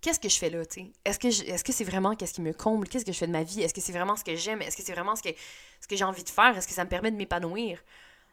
qu'est-ce 0.00 0.20
que 0.20 0.28
je 0.28 0.38
fais 0.38 0.50
là, 0.50 0.64
tu 0.64 0.80
sais? 0.80 0.92
Est-ce 1.04 1.18
que 1.18 1.28
est-ce 1.28 1.64
que 1.64 1.72
c'est 1.72 1.84
vraiment 1.84 2.14
qu'est-ce 2.14 2.34
qui 2.34 2.42
me 2.42 2.52
comble? 2.52 2.88
Qu'est-ce 2.88 3.04
que 3.04 3.12
je 3.12 3.18
fais 3.18 3.26
de 3.26 3.32
ma 3.32 3.42
vie? 3.42 3.62
Est-ce 3.62 3.74
que 3.74 3.80
c'est 3.80 3.92
vraiment 3.92 4.16
ce 4.16 4.24
que 4.24 4.36
j'aime? 4.36 4.62
Est-ce 4.62 4.76
que 4.76 4.82
c'est 4.82 4.92
vraiment 4.92 5.16
ce 5.16 5.22
que, 5.22 5.30
ce 5.80 5.88
que 5.88 5.96
j'ai 5.96 6.04
envie 6.04 6.24
de 6.24 6.28
faire? 6.28 6.56
Est-ce 6.56 6.66
que 6.68 6.74
ça 6.74 6.84
me 6.84 6.90
permet 6.90 7.10
de 7.10 7.16
m'épanouir? 7.16 7.82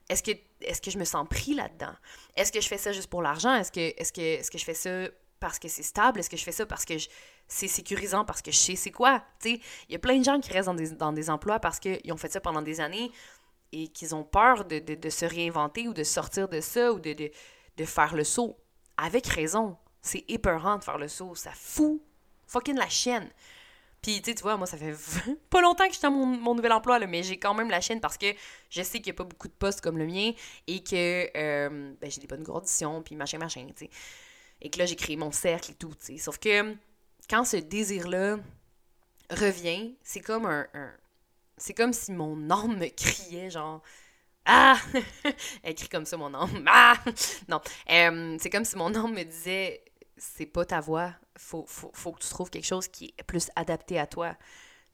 est-ce 0.10 0.24
que, 0.24 0.32
est 0.62 0.84
que 0.84 0.92
je 0.92 0.98
me 0.98 1.06
sens 1.06 1.28
pris 1.28 1.54
là-dedans? 1.54 1.94
Est-ce 2.36 2.52
que 2.52 2.62
je 2.62 2.68
fais 2.68 2.78
ça 2.78 2.92
juste 2.92 3.10
pour 3.10 3.22
l'argent? 3.22 3.54
Est-ce 3.56 3.72
que, 3.72 3.80
est 3.80 4.12
que, 4.16 4.22
est 4.22 4.50
que 4.50 4.58
je 4.58 4.64
fais 4.64 4.74
ça 4.74 4.90
parce 5.40 5.60
que 5.60 5.68
c'est 5.68 5.84
stable? 5.84 6.20
Est-ce 6.20 6.30
que 6.30 6.38
je 6.38 6.44
fais 6.44 6.52
ça 6.52 6.66
parce 6.66 6.86
que 6.86 6.94
c'est 7.48 7.68
sécurisant, 7.68 8.26
parce 8.26 8.42
que 8.42 8.52
je 8.52 8.58
sais 8.58 8.76
c'est 8.76 8.92
quoi? 8.92 9.24
Il 9.44 9.60
y 9.90 9.96
a 9.96 10.00
plein 10.00 10.18
de 10.18 10.24
gens 10.24 10.40
qui 10.40 10.52
restent 10.52 10.68
dans 10.68 10.74
des, 10.74 10.92
dans 10.92 11.14
des 11.14 11.30
emplois 11.30 11.60
parce 11.60 11.80
qu'ils 11.80 12.12
ont 12.12 12.18
fait 12.18 12.32
ça 12.32 12.40
pendant 12.40 12.62
des 12.62 12.80
années 12.80 13.12
et 13.72 13.90
qu'ils 13.90 14.16
ont 14.16 14.24
peur 14.24 14.66
de, 14.66 14.80
de, 14.80 14.96
de, 14.96 15.10
se 15.10 15.26
réinventer 15.26 15.88
ou 15.88 15.94
de 15.94 16.04
sortir 16.04 16.48
de 16.48 16.62
ça 16.62 16.94
ou 16.94 17.00
de, 17.00 17.14
de, 17.14 17.30
de 17.76 17.86
faire 17.86 18.16
le 18.16 18.24
saut. 18.24 18.58
Avec 19.00 19.28
raison. 19.28 19.78
C'est 20.02 20.26
épeurant 20.28 20.78
de 20.78 20.84
faire 20.84 20.98
le 20.98 21.08
saut. 21.08 21.36
Ça 21.36 21.52
fout 21.54 22.02
fucking 22.48 22.78
la 22.78 22.90
chienne. 22.90 23.30
Puis, 24.02 24.22
tu 24.22 24.34
vois, 24.42 24.58
moi, 24.58 24.68
ça 24.68 24.78
fait 24.78 24.96
pas 25.50 25.62
longtemps 25.62 25.86
que 25.86 25.94
je 25.94 25.98
suis 25.98 26.04
dans 26.04 26.12
mon, 26.12 26.56
nouvel 26.56 26.72
emploi, 26.72 27.00
là, 27.00 27.08
mais 27.08 27.24
j'ai 27.24 27.38
quand 27.38 27.54
même 27.54 27.70
la 27.70 27.82
chaîne 27.82 28.00
parce 28.00 28.18
que 28.18 28.28
je 28.70 28.82
sais 28.82 29.00
qu'il 29.00 29.12
n'y 29.12 29.18
a 29.18 29.18
pas 29.18 29.24
beaucoup 29.24 29.48
de 29.48 29.54
postes 29.54 29.82
comme 29.82 29.98
le 29.98 30.06
mien 30.06 30.32
et 30.68 30.84
que 30.84 31.30
euh, 31.36 31.94
ben, 32.00 32.10
j'ai 32.10 32.22
des 32.22 32.28
bonnes 32.28 32.46
conditions, 32.46 33.02
puis 33.02 33.16
machin, 33.16 33.38
machin, 33.38 33.68
tu 33.76 33.86
sais. 33.86 33.90
Et 34.62 34.70
que 34.70 34.80
là, 34.80 34.86
j'ai 34.86 34.96
créé 34.96 35.16
mon 35.18 35.32
cercle 35.32 35.72
et 35.72 35.74
tout, 35.76 35.94
tu 36.00 36.14
sais. 36.14 36.18
Sauf 36.18 36.38
que 36.38 36.76
quand 37.30 37.44
ce 37.44 37.58
désir-là 37.58 38.38
revient, 39.30 39.96
c'est 40.04 40.22
comme 40.22 40.46
un, 40.46 40.68
C'est 41.58 41.74
comme 41.74 41.92
si 41.94 42.12
mon 42.12 42.50
âme 42.50 42.78
me 42.78 42.88
criait, 42.88 43.50
genre... 43.50 43.82
Ah! 44.48 44.80
Elle 45.64 45.76
comme 45.90 46.06
ça, 46.06 46.18
mon 46.18 46.34
âme. 46.34 46.64
Ah! 46.68 46.96
Non. 47.48 47.62
Euh, 47.90 48.38
c'est 48.40 48.50
comme 48.50 48.66
si 48.66 48.78
mon 48.78 48.96
âme 48.96 49.14
me 49.14 49.24
disait 49.24 49.84
c'est 50.18 50.46
pas 50.46 50.66
ta 50.66 50.80
voix. 50.80 51.14
Faut, 51.38 51.66
faut, 51.68 51.92
faut, 51.94 52.12
que 52.14 52.20
tu 52.24 52.30
trouves 52.30 52.50
quelque 52.50 52.66
chose 52.66 52.88
qui 52.88 53.14
est 53.18 53.24
plus 53.24 53.50
adapté 53.56 54.00
à 54.00 54.08
toi. 54.08 54.36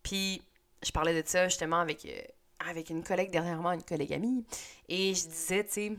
Puis, 0.02 0.42
je 0.84 0.92
parlais 0.92 1.22
de 1.22 1.28
ça 1.28 1.48
justement 1.48 1.80
avec, 1.80 2.06
euh, 2.06 2.22
avec 2.68 2.90
une 2.90 3.04
collègue 3.04 3.32
dernièrement, 3.32 3.72
une 3.72 3.84
collègue 3.84 4.14
amie, 4.14 4.46
et 4.90 5.14
je 5.16 5.28
disais, 5.28 5.64
tu 5.64 5.72
sais, 5.72 5.98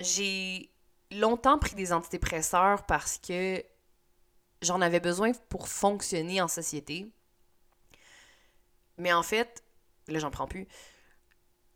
j'ai 0.00 0.70
longtemps 1.10 1.58
pris 1.58 1.74
des 1.74 1.92
antidépresseurs 1.92 2.86
parce 2.86 3.18
que 3.18 3.64
j'en 4.62 4.80
avais 4.80 5.00
besoin 5.00 5.32
pour 5.48 5.68
fonctionner 5.68 6.40
en 6.40 6.48
société. 6.48 7.10
Mais 8.98 9.12
en 9.12 9.22
fait, 9.22 9.64
là, 10.06 10.18
j'en 10.20 10.30
prends 10.30 10.46
plus. 10.46 10.68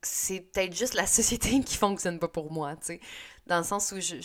C'est 0.02 0.40
peut-être 0.40 0.74
juste 0.74 0.94
la 0.94 1.06
société 1.18 1.61
qui 1.61 1.76
fonctionne 1.76 2.18
pas 2.18 2.28
pour 2.28 2.52
moi, 2.52 2.76
tu 2.76 2.87
sais. 2.87 3.00
Dans 3.46 3.58
le 3.58 3.64
sens 3.64 3.92
où 3.92 4.00
je 4.00 4.16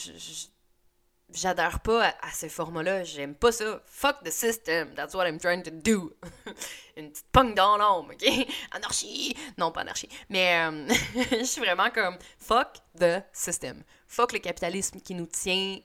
j'adhère 1.33 1.79
pas 1.79 2.13
à, 2.21 2.31
ce 2.31 2.47
format-là. 2.47 3.03
J'aime 3.03 3.36
pas 3.36 3.51
ça. 3.51 3.81
Fuck 3.86 4.23
the 4.23 4.31
system. 4.31 4.93
That's 4.95 5.13
what 5.13 5.27
I'm 5.27 5.39
trying 5.39 5.63
to 5.63 5.71
do. 5.71 6.13
Une 6.97 7.09
petite 7.12 7.25
punk 7.31 7.55
dans 7.55 7.77
l'ombre, 7.77 8.13
ok? 8.13 8.47
Anarchie. 8.71 9.36
Non, 9.57 9.71
pas 9.71 9.81
anarchie. 9.81 10.09
Mais 10.29 10.59
euh, 10.59 10.88
je 11.31 11.43
suis 11.43 11.62
vraiment 11.62 11.89
comme 11.89 12.17
fuck 12.38 12.77
the 12.99 13.23
system. 13.31 13.83
Fuck 14.07 14.33
le 14.33 14.39
capitalisme 14.39 14.99
qui 14.99 15.15
nous 15.15 15.25
tient 15.25 15.79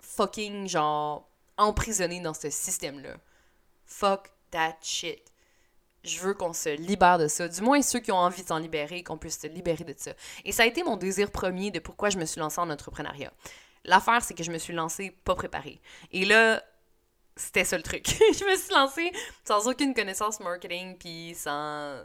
fucking 0.00 0.68
genre 0.68 1.28
emprisonnés 1.56 2.20
dans 2.20 2.34
ce 2.34 2.50
système-là. 2.50 3.16
Fuck 3.84 4.30
that 4.50 4.76
shit. 4.82 5.29
Je 6.02 6.18
veux 6.20 6.34
qu'on 6.34 6.52
se 6.52 6.70
libère 6.70 7.18
de 7.18 7.28
ça. 7.28 7.46
Du 7.46 7.60
moins, 7.60 7.82
ceux 7.82 8.00
qui 8.00 8.10
ont 8.10 8.16
envie 8.16 8.42
de 8.42 8.48
s'en 8.48 8.58
libérer, 8.58 9.02
qu'on 9.02 9.18
puisse 9.18 9.38
se 9.38 9.46
libérer 9.46 9.84
de 9.84 9.94
ça. 9.96 10.12
Et 10.44 10.52
ça 10.52 10.62
a 10.62 10.66
été 10.66 10.82
mon 10.82 10.96
désir 10.96 11.30
premier 11.30 11.70
de 11.70 11.78
pourquoi 11.78 12.10
je 12.10 12.18
me 12.18 12.24
suis 12.24 12.40
lancée 12.40 12.60
en 12.60 12.70
entrepreneuriat. 12.70 13.32
L'affaire, 13.84 14.22
c'est 14.22 14.34
que 14.34 14.42
je 14.42 14.50
me 14.50 14.58
suis 14.58 14.72
lancée 14.72 15.10
pas 15.24 15.34
préparée. 15.34 15.80
Et 16.12 16.24
là, 16.24 16.62
c'était 17.36 17.64
ça 17.64 17.76
le 17.76 17.82
truc. 17.82 18.06
je 18.08 18.44
me 18.44 18.56
suis 18.56 18.72
lancée 18.72 19.12
sans 19.44 19.68
aucune 19.68 19.94
connaissance 19.94 20.40
marketing, 20.40 20.96
puis 20.96 21.34
sans, 21.34 22.02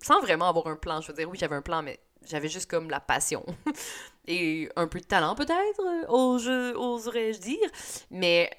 sans 0.00 0.20
vraiment 0.20 0.48
avoir 0.48 0.66
un 0.68 0.76
plan. 0.76 1.00
Je 1.00 1.08
veux 1.08 1.14
dire, 1.14 1.28
oui, 1.28 1.38
j'avais 1.38 1.56
un 1.56 1.62
plan, 1.62 1.82
mais 1.82 2.00
j'avais 2.26 2.48
juste 2.48 2.70
comme 2.70 2.90
la 2.90 3.00
passion. 3.00 3.44
Et 4.26 4.70
un 4.76 4.86
peu 4.86 5.00
de 5.00 5.04
talent, 5.04 5.34
peut-être, 5.34 6.08
oserais-je 6.08 7.38
dire. 7.38 7.68
Mais 8.10 8.50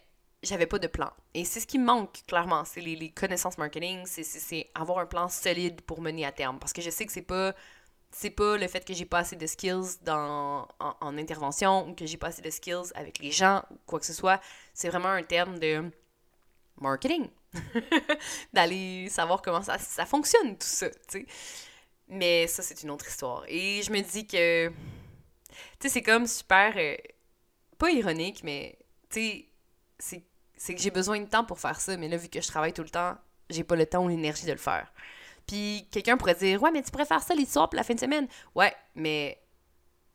j'avais 0.46 0.66
pas 0.68 0.80
de 0.80 0.88
plan. 0.88 1.12
Et 1.34 1.46
c'est 1.46 1.60
ce 1.60 1.68
qui 1.68 1.80
me 1.80 1.86
manque, 1.86 2.22
clairement. 2.28 2.64
C'est 2.66 2.82
les, 2.82 3.10
connaissances 3.10 3.58
marketing, 3.58 4.06
c'est 4.06 4.70
avoir 4.76 5.00
un 5.00 5.06
plan 5.06 5.30
solide 5.30 5.82
pour 5.82 6.02
mener 6.02 6.26
à 6.26 6.32
terme. 6.32 6.60
Parce 6.60 6.74
que 6.74 6.82
je 6.82 6.90
sais 6.90 7.06
que 7.06 7.12
c'est 7.12 7.22
pas 7.22 7.54
c'est 8.12 8.30
pas 8.30 8.56
le 8.58 8.68
fait 8.70 8.86
que 8.86 8.94
j'ai 8.94 9.04
pas 9.04 9.20
assez 9.20 9.36
de 9.36 9.46
skills 9.46 10.00
dans, 10.04 10.66
en, 10.80 11.18
intervention 11.18 11.90
ou 11.90 11.94
que 11.94 12.06
j'ai 12.06 12.16
pas 12.16 12.28
assez 12.28 12.42
de 12.42 12.50
skills 12.50 12.94
avec 12.96 13.20
les 13.20 13.32
gens 13.32 13.64
ou 13.72 13.76
quoi 13.86 14.00
que 14.00 14.06
ce 14.06 14.14
soit. 14.14 14.40
C'est 14.74 14.88
vraiment 14.88 15.10
un 15.10 15.24
terme 15.24 15.60
de 15.60 15.92
marketing. 16.80 17.28
D'aller 18.54 19.10
savoir 19.10 19.42
comment 19.42 19.62
ça, 19.62 19.78
ça 19.80 20.06
fonctionne, 20.06 20.58
tout 20.58 20.66
ça, 20.66 20.90
tu 20.90 20.98
sais. 21.10 21.26
Mais 22.08 22.48
ça, 22.48 22.64
c'est 22.64 22.84
une 22.84 22.92
autre 22.92 23.08
histoire. 23.08 23.44
Et 23.48 23.82
je 23.82 23.92
me 23.92 24.00
dis 24.00 24.26
que, 24.26 24.70
tu 24.70 24.76
sais, 25.82 25.90
c'est 25.90 26.02
comme 26.02 26.26
super, 26.26 26.74
euh, 26.78 26.96
pas 27.78 27.92
ironique, 27.92 28.44
mais, 28.44 28.78
tu 29.10 29.20
sais, 29.20 29.46
c'est 30.00 30.24
que 30.58 30.78
j'ai 30.78 30.92
besoin 30.92 31.20
de 31.20 31.26
temps 31.26 31.44
pour 31.44 31.60
faire 31.60 31.80
ça. 31.80 31.98
Mais 31.98 32.08
là, 32.08 32.18
vu 32.18 32.30
que 32.30 32.42
je 32.42 32.48
travaille 32.48 32.74
tout 32.74 32.84
le 32.84 32.90
temps, 32.90 33.16
j'ai 33.50 33.64
pas 33.64 33.76
le 33.76 33.86
temps 33.86 34.04
ou 34.04 34.08
l'énergie 34.08 34.46
de 34.46 34.52
le 34.52 34.58
faire. 34.58 34.92
Puis 35.48 35.88
quelqu'un 35.92 36.18
pourrait 36.18 36.36
dire 36.36 36.62
Ouais, 36.62 36.72
mais 36.72 36.82
tu 36.82 36.92
préfères 36.92 37.22
ça 37.22 37.36
les 37.36 37.46
soirs 37.46 37.70
pour 37.70 37.78
la 37.78 37.84
fin 37.84 37.94
de 37.94 38.00
semaine. 38.00 38.28
Ouais, 38.56 38.74
mais 38.96 39.40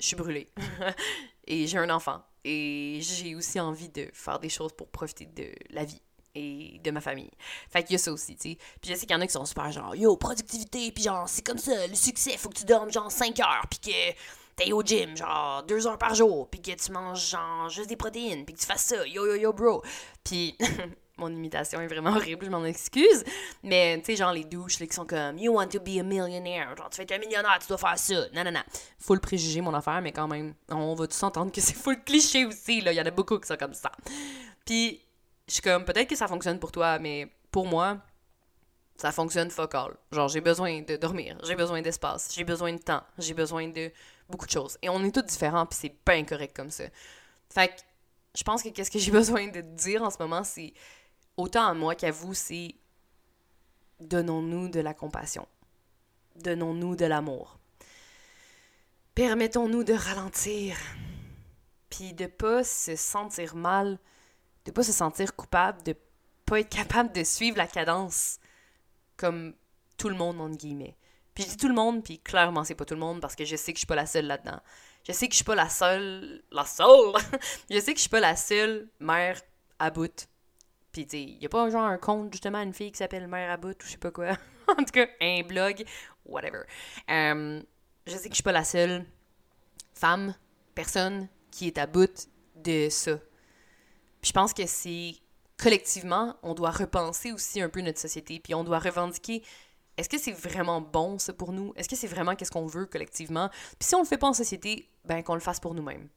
je 0.00 0.07
suis 0.07 0.16
brûlée. 0.16 0.50
et 1.46 1.66
j'ai 1.66 1.79
un 1.79 1.90
enfant. 1.90 2.22
Et 2.44 3.00
j'ai 3.03 3.35
aussi 3.35 3.61
envie 3.61 3.90
de 3.90 4.09
faire 4.12 4.38
des 4.38 4.48
choses 4.48 4.72
pour 4.72 4.88
profiter 4.88 5.26
de 5.26 5.53
la 5.70 5.85
vie 5.85 6.00
et 6.35 6.81
de 6.83 6.90
ma 6.90 7.00
famille. 7.00 7.31
Fait 7.68 7.83
qu'il 7.83 7.92
y 7.92 7.94
a 7.96 7.98
ça 7.98 8.12
aussi, 8.12 8.37
tu 8.37 8.50
sais. 8.50 8.59
Puis 8.81 8.90
je 8.90 8.94
sais 8.94 9.00
qu'il 9.00 9.11
y 9.11 9.14
en 9.14 9.20
a 9.20 9.26
qui 9.26 9.33
sont 9.33 9.44
super 9.44 9.70
genre 9.72 9.94
Yo, 9.94 10.16
productivité, 10.16 10.90
puis 10.92 11.05
genre, 11.05 11.29
c'est 11.29 11.44
comme 11.44 11.59
ça, 11.59 11.87
le 11.87 11.94
succès, 11.94 12.37
faut 12.37 12.48
que 12.48 12.59
tu 12.59 12.64
dormes 12.64 12.92
genre 12.92 13.11
5 13.11 13.38
heures, 13.40 13.64
puis 13.68 13.81
que 13.81 14.16
t'es 14.60 14.72
au 14.72 14.82
gym, 14.82 15.16
genre 15.16 15.62
2 15.62 15.86
heures 15.86 15.98
par 15.98 16.14
jour, 16.14 16.48
puis 16.50 16.60
que 16.60 16.72
tu 16.72 16.92
manges 16.92 17.30
genre 17.30 17.68
juste 17.68 17.88
des 17.88 17.96
protéines, 17.96 18.44
puis 18.44 18.54
que 18.54 18.60
tu 18.60 18.66
fasses 18.66 18.84
ça, 18.84 19.06
yo 19.06 19.26
yo 19.26 19.34
yo 19.36 19.52
bro. 19.52 19.82
Puis 20.22 20.56
mon 21.16 21.28
imitation 21.28 21.80
est 21.80 21.86
vraiment 21.86 22.10
horrible, 22.10 22.46
je 22.46 22.50
m'en 22.50 22.64
excuse. 22.64 23.24
Mais, 23.62 23.98
tu 23.98 24.06
sais, 24.06 24.16
genre 24.16 24.32
les 24.32 24.44
douches 24.44 24.80
là, 24.80 24.86
qui 24.86 24.94
sont 24.94 25.06
comme 25.06 25.38
You 25.38 25.52
want 25.52 25.68
to 25.68 25.78
be 25.78 25.98
a 25.98 26.02
millionaire. 26.02 26.74
Genre, 26.76 26.88
tu 26.90 26.96
fais 26.96 27.02
être 27.02 27.12
un 27.12 27.18
millionnaire, 27.18 27.58
tu 27.60 27.68
dois 27.68 27.78
faire 27.78 27.98
ça. 27.98 28.26
Non, 28.34 28.42
non, 28.44 28.52
non. 28.52 28.62
Faut 28.98 29.14
le 29.14 29.20
préjuger, 29.20 29.60
mon 29.60 29.74
affaire, 29.74 30.00
mais 30.00 30.12
quand 30.12 30.26
même, 30.26 30.54
on 30.70 30.94
va 30.94 31.06
tous 31.06 31.22
entendre 31.22 31.52
que 31.52 31.60
c'est 31.60 31.76
full 31.76 32.02
cliché 32.02 32.46
aussi. 32.46 32.80
Là. 32.80 32.92
Il 32.92 32.96
y 32.96 33.00
en 33.00 33.06
a 33.06 33.10
beaucoup 33.10 33.38
qui 33.38 33.46
sont 33.46 33.56
comme 33.56 33.74
ça. 33.74 33.92
Puis, 34.64 35.00
je 35.46 35.54
suis 35.54 35.62
comme, 35.62 35.84
peut-être 35.84 36.08
que 36.08 36.16
ça 36.16 36.26
fonctionne 36.26 36.58
pour 36.58 36.72
toi, 36.72 36.98
mais 36.98 37.28
pour 37.50 37.66
moi, 37.66 37.98
ça 38.96 39.12
fonctionne 39.12 39.50
fuck 39.50 39.74
all. 39.74 39.92
Genre, 40.12 40.28
j'ai 40.28 40.40
besoin 40.40 40.82
de 40.82 40.96
dormir, 40.96 41.38
j'ai 41.44 41.54
besoin 41.54 41.80
d'espace, 41.82 42.30
j'ai 42.34 42.44
besoin 42.44 42.72
de 42.72 42.78
temps, 42.78 43.02
j'ai 43.18 43.34
besoin 43.34 43.68
de 43.68 43.90
beaucoup 44.30 44.46
de 44.46 44.50
choses. 44.50 44.78
Et 44.82 44.88
on 44.88 45.02
est 45.04 45.14
tous 45.14 45.22
différents, 45.22 45.66
puis 45.66 45.78
c'est 45.80 45.90
pas 45.90 46.14
incorrect 46.14 46.54
comme 46.56 46.70
ça. 46.70 46.84
Fait 47.52 47.68
que, 47.68 47.80
je 48.36 48.42
pense 48.42 48.62
que 48.62 48.68
qu'est-ce 48.68 48.90
que 48.90 48.98
j'ai 48.98 49.10
besoin 49.20 49.48
de 49.48 49.60
dire 49.60 50.02
en 50.02 50.10
ce 50.10 50.18
moment, 50.18 50.44
c'est 50.44 50.72
autant 51.36 51.66
à 51.66 51.74
moi 51.74 51.94
qu'à 51.94 52.10
vous, 52.10 52.34
c'est 52.34 52.74
donnons-nous 54.00 54.68
de 54.68 54.80
la 54.80 54.94
compassion. 54.94 55.46
Donnons-nous 56.36 56.96
de 56.96 57.04
l'amour. 57.04 57.58
Permettons-nous 59.14 59.84
de 59.84 59.92
ralentir. 59.92 60.76
Puis 61.90 62.14
de 62.14 62.26
pas 62.26 62.62
se 62.64 62.94
sentir 62.96 63.56
mal, 63.56 63.98
de 64.64 64.70
pas 64.70 64.82
se 64.82 64.92
sentir 64.92 65.34
coupable, 65.34 65.82
de 65.82 65.96
pas 66.46 66.60
être 66.60 66.68
capable 66.68 67.12
de 67.12 67.24
suivre 67.24 67.58
la 67.58 67.66
cadence 67.66 68.38
comme 69.16 69.54
tout 69.98 70.08
le 70.08 70.14
monde, 70.14 70.40
entre 70.40 70.56
guillemets. 70.56 70.96
Puis 71.34 71.44
je 71.44 71.50
dis 71.50 71.56
tout 71.56 71.68
le 71.68 71.74
monde, 71.74 72.02
puis 72.02 72.18
clairement, 72.18 72.64
c'est 72.64 72.74
pas 72.74 72.84
tout 72.84 72.94
le 72.94 73.00
monde 73.00 73.20
parce 73.20 73.36
que 73.36 73.44
je 73.44 73.56
sais 73.56 73.72
que 73.72 73.76
je 73.76 73.80
suis 73.80 73.86
pas 73.86 73.94
la 73.94 74.06
seule 74.06 74.26
là-dedans. 74.26 74.60
Je 75.06 75.12
sais 75.12 75.26
que 75.26 75.32
je 75.32 75.36
suis 75.36 75.44
pas 75.44 75.54
la 75.54 75.68
seule. 75.68 76.42
La 76.50 76.64
seule! 76.64 77.12
je 77.70 77.78
sais 77.78 77.92
que 77.92 77.98
je 77.98 78.02
suis 78.02 78.10
pas 78.10 78.20
la 78.20 78.36
seule 78.36 78.88
mère 79.00 79.40
à 79.78 79.90
bout 79.90 80.28
puis, 80.92 81.06
tu 81.06 81.10
sais, 81.10 81.22
il 81.22 81.46
a 81.46 81.48
pas 81.48 81.70
genre 81.70 81.84
un 81.84 81.98
compte, 81.98 82.32
justement, 82.32 82.60
une 82.60 82.74
fille 82.74 82.90
qui 82.90 82.98
s'appelle 82.98 83.28
Mère 83.28 83.50
à 83.50 83.56
bout 83.56 83.80
ou 83.80 83.86
je 83.86 83.92
sais 83.92 83.98
pas 83.98 84.10
quoi. 84.10 84.30
en 84.68 84.76
tout 84.76 84.92
cas, 84.92 85.06
un 85.20 85.42
blog, 85.42 85.84
whatever. 86.24 86.62
Euh, 87.08 87.62
je 88.06 88.12
sais 88.12 88.24
que 88.24 88.30
je 88.30 88.36
suis 88.36 88.42
pas 88.42 88.52
la 88.52 88.64
seule 88.64 89.04
femme, 89.94 90.34
personne 90.74 91.28
qui 91.50 91.68
est 91.68 91.78
à 91.78 91.86
bout 91.86 92.28
de 92.56 92.88
ça. 92.90 93.16
Puis 94.20 94.28
je 94.28 94.32
pense 94.32 94.52
que 94.52 94.66
c'est 94.66 95.14
collectivement, 95.56 96.36
on 96.42 96.54
doit 96.54 96.70
repenser 96.70 97.32
aussi 97.32 97.60
un 97.60 97.68
peu 97.68 97.82
notre 97.82 98.00
société, 98.00 98.40
puis 98.40 98.54
on 98.54 98.64
doit 98.64 98.78
revendiquer 98.78 99.42
est-ce 100.00 100.08
que 100.08 100.18
c'est 100.18 100.32
vraiment 100.32 100.80
bon 100.80 101.18
ça 101.18 101.32
pour 101.32 101.52
nous? 101.52 101.72
Est-ce 101.76 101.88
que 101.88 101.96
c'est 101.96 102.06
vraiment 102.06 102.34
qu'est-ce 102.34 102.50
qu'on 102.50 102.66
veut 102.66 102.86
collectivement? 102.86 103.48
Puis 103.78 103.88
si 103.88 103.94
on 103.94 104.00
le 104.00 104.06
fait 104.06 104.18
pas 104.18 104.28
en 104.28 104.32
société, 104.32 104.88
ben 105.04 105.22
qu'on 105.22 105.34
le 105.34 105.40
fasse 105.40 105.60
pour 105.60 105.74
nous-mêmes 105.74 106.08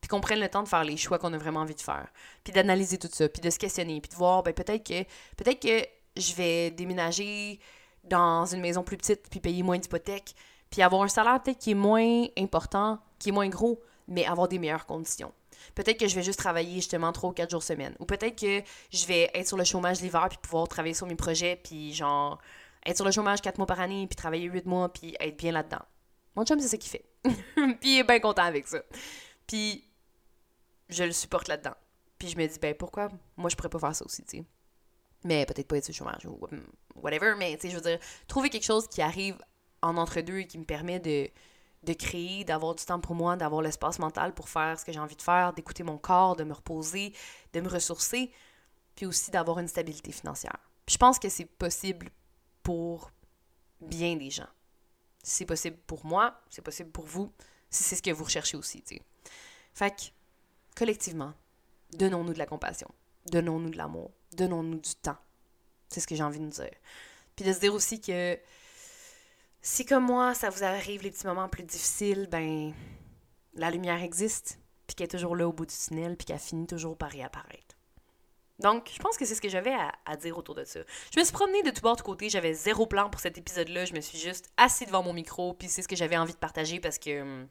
puis 0.00 0.08
qu'on 0.10 0.20
prenne 0.20 0.40
le 0.40 0.50
temps 0.50 0.62
de 0.62 0.68
faire 0.68 0.84
les 0.84 0.98
choix 0.98 1.18
qu'on 1.18 1.32
a 1.32 1.38
vraiment 1.38 1.60
envie 1.60 1.74
de 1.74 1.80
faire, 1.80 2.06
puis 2.42 2.52
d'analyser 2.52 2.98
tout 2.98 3.08
ça, 3.10 3.26
puis 3.26 3.40
de 3.40 3.48
se 3.48 3.58
questionner, 3.58 4.02
puis 4.02 4.10
de 4.10 4.14
voir, 4.14 4.42
ben 4.42 4.52
peut-être 4.52 4.86
que 4.86 5.02
peut-être 5.34 5.62
que 5.62 5.88
je 6.20 6.34
vais 6.34 6.70
déménager 6.70 7.58
dans 8.02 8.44
une 8.44 8.60
maison 8.60 8.82
plus 8.82 8.98
petite, 8.98 9.22
puis 9.30 9.40
payer 9.40 9.62
moins 9.62 9.78
d'hypothèque, 9.78 10.34
puis 10.68 10.82
avoir 10.82 11.00
un 11.04 11.08
salaire 11.08 11.42
peut-être 11.42 11.58
qui 11.58 11.70
est 11.70 11.74
moins 11.74 12.26
important, 12.36 12.98
qui 13.18 13.30
est 13.30 13.32
moins 13.32 13.48
gros, 13.48 13.80
mais 14.06 14.26
avoir 14.26 14.46
des 14.46 14.58
meilleures 14.58 14.84
conditions. 14.84 15.32
Peut-être 15.74 15.98
que 15.98 16.06
je 16.06 16.14
vais 16.14 16.22
juste 16.22 16.38
travailler 16.38 16.74
justement 16.74 17.10
3 17.10 17.30
ou 17.30 17.32
4 17.32 17.50
jours 17.50 17.62
semaine. 17.62 17.94
Ou 17.98 18.04
peut-être 18.04 18.38
que 18.38 18.62
je 18.92 19.06
vais 19.06 19.30
être 19.32 19.48
sur 19.48 19.56
le 19.56 19.64
chômage 19.64 20.02
l'hiver 20.02 20.26
puis 20.28 20.38
pouvoir 20.42 20.68
travailler 20.68 20.92
sur 20.92 21.06
mes 21.06 21.14
projets 21.14 21.58
puis 21.62 21.94
genre 21.94 22.38
être 22.86 22.96
sur 22.96 23.04
le 23.04 23.10
chômage 23.10 23.40
4 23.40 23.58
mois 23.58 23.66
par 23.66 23.80
année 23.80 24.06
puis 24.06 24.16
travailler 24.16 24.44
8 24.44 24.66
mois 24.66 24.92
puis 24.92 25.16
être 25.20 25.36
bien 25.36 25.52
là-dedans. 25.52 25.82
Mon 26.36 26.44
chum, 26.44 26.58
c'est 26.60 26.68
ce 26.68 26.76
qu'il 26.76 26.90
fait. 26.90 27.04
puis 27.80 27.94
il 27.94 27.98
est 28.00 28.04
bien 28.04 28.20
content 28.20 28.42
avec 28.42 28.66
ça. 28.66 28.82
Puis 29.46 29.84
je 30.88 31.04
le 31.04 31.12
supporte 31.12 31.48
là-dedans. 31.48 31.74
Puis 32.18 32.28
je 32.28 32.36
me 32.36 32.46
dis, 32.46 32.58
ben 32.58 32.74
pourquoi 32.74 33.08
moi 33.36 33.50
je 33.50 33.56
pourrais 33.56 33.68
pas 33.68 33.78
faire 33.78 33.94
ça 33.94 34.04
aussi, 34.04 34.22
tu 34.24 34.38
sais? 34.38 34.44
Mais 35.24 35.46
peut-être 35.46 35.66
pas 35.66 35.78
être 35.78 35.84
sur 35.84 35.94
chômage 35.94 36.26
ou 36.26 36.38
whatever, 36.96 37.34
mais 37.38 37.56
tu 37.56 37.62
sais, 37.62 37.70
je 37.70 37.76
veux 37.76 37.82
dire, 37.82 37.98
trouver 38.28 38.50
quelque 38.50 38.64
chose 38.64 38.86
qui 38.86 39.00
arrive 39.00 39.38
en 39.80 39.96
entre-deux 39.96 40.40
et 40.40 40.46
qui 40.46 40.58
me 40.58 40.64
permet 40.64 41.00
de, 41.00 41.30
de 41.82 41.92
créer, 41.94 42.44
d'avoir 42.44 42.74
du 42.74 42.84
temps 42.84 43.00
pour 43.00 43.14
moi, 43.14 43.36
d'avoir 43.36 43.62
l'espace 43.62 43.98
mental 43.98 44.34
pour 44.34 44.48
faire 44.48 44.78
ce 44.78 44.84
que 44.84 44.92
j'ai 44.92 44.98
envie 44.98 45.16
de 45.16 45.22
faire, 45.22 45.52
d'écouter 45.52 45.82
mon 45.82 45.96
corps, 45.96 46.36
de 46.36 46.44
me 46.44 46.52
reposer, 46.52 47.14
de 47.54 47.60
me 47.60 47.68
ressourcer, 47.68 48.30
puis 48.96 49.06
aussi 49.06 49.30
d'avoir 49.30 49.58
une 49.58 49.68
stabilité 49.68 50.12
financière. 50.12 50.58
Puis 50.84 50.94
je 50.94 50.98
pense 50.98 51.18
que 51.18 51.30
c'est 51.30 51.46
possible 51.46 52.10
pour 52.64 53.12
bien 53.80 54.16
des 54.16 54.30
gens. 54.30 54.48
C'est 55.22 55.46
possible 55.46 55.76
pour 55.86 56.04
moi, 56.04 56.40
c'est 56.50 56.62
possible 56.62 56.90
pour 56.90 57.06
vous, 57.06 57.32
si 57.70 57.84
c'est 57.84 57.94
ce 57.94 58.02
que 58.02 58.10
vous 58.10 58.24
recherchez 58.24 58.56
aussi, 58.56 58.82
tu 58.82 58.96
sais. 58.96 59.02
Fait 59.72 59.90
que, 59.90 60.02
collectivement, 60.76 61.32
donnons-nous 61.92 62.32
de 62.32 62.38
la 62.38 62.46
compassion, 62.46 62.88
donnons-nous 63.26 63.70
de 63.70 63.76
l'amour, 63.76 64.10
donnons-nous 64.32 64.80
du 64.80 64.94
temps. 64.96 65.16
C'est 65.88 66.00
ce 66.00 66.06
que 66.06 66.16
j'ai 66.16 66.22
envie 66.22 66.40
de 66.40 66.44
nous 66.44 66.50
dire. 66.50 66.74
Puis 67.36 67.44
de 67.44 67.52
se 67.52 67.60
dire 67.60 67.74
aussi 67.74 68.00
que 68.00 68.38
si 69.62 69.86
comme 69.86 70.04
moi, 70.04 70.34
ça 70.34 70.50
vous 70.50 70.62
arrive 70.64 71.02
les 71.02 71.10
petits 71.10 71.26
moments 71.26 71.48
plus 71.48 71.62
difficiles, 71.62 72.28
ben 72.30 72.74
la 73.54 73.70
lumière 73.70 74.02
existe, 74.02 74.58
puis 74.86 74.94
qu'elle 74.94 75.06
est 75.06 75.08
toujours 75.08 75.36
là 75.36 75.48
au 75.48 75.52
bout 75.52 75.66
du 75.66 75.74
tunnel, 75.74 76.16
puis 76.16 76.26
qu'elle 76.26 76.38
finit 76.38 76.66
toujours 76.66 76.96
par 76.96 77.10
réapparaître. 77.10 77.73
Donc, 78.60 78.90
je 78.94 78.98
pense 79.00 79.16
que 79.16 79.24
c'est 79.24 79.34
ce 79.34 79.40
que 79.40 79.48
j'avais 79.48 79.74
à, 80.06 80.16
dire 80.16 80.38
autour 80.38 80.54
de 80.54 80.64
ça. 80.64 80.80
Je 81.12 81.18
me 81.18 81.24
suis 81.24 81.32
promenée 81.32 81.62
de 81.62 81.70
tout 81.70 81.80
bord, 81.80 81.96
de 81.96 82.02
côté, 82.02 82.28
j'avais 82.28 82.54
zéro 82.54 82.86
plan 82.86 83.10
pour 83.10 83.20
cet 83.20 83.36
épisode-là, 83.36 83.84
je 83.84 83.94
me 83.94 84.00
suis 84.00 84.18
juste 84.18 84.52
assise 84.56 84.86
devant 84.86 85.02
mon 85.02 85.12
micro, 85.12 85.54
puis 85.54 85.68
c'est 85.68 85.82
ce 85.82 85.88
que 85.88 85.96
j'avais 85.96 86.16
envie 86.16 86.34
de 86.34 86.38
partager 86.38 86.78
parce 86.78 86.98
que 86.98 87.22
hum, 87.22 87.48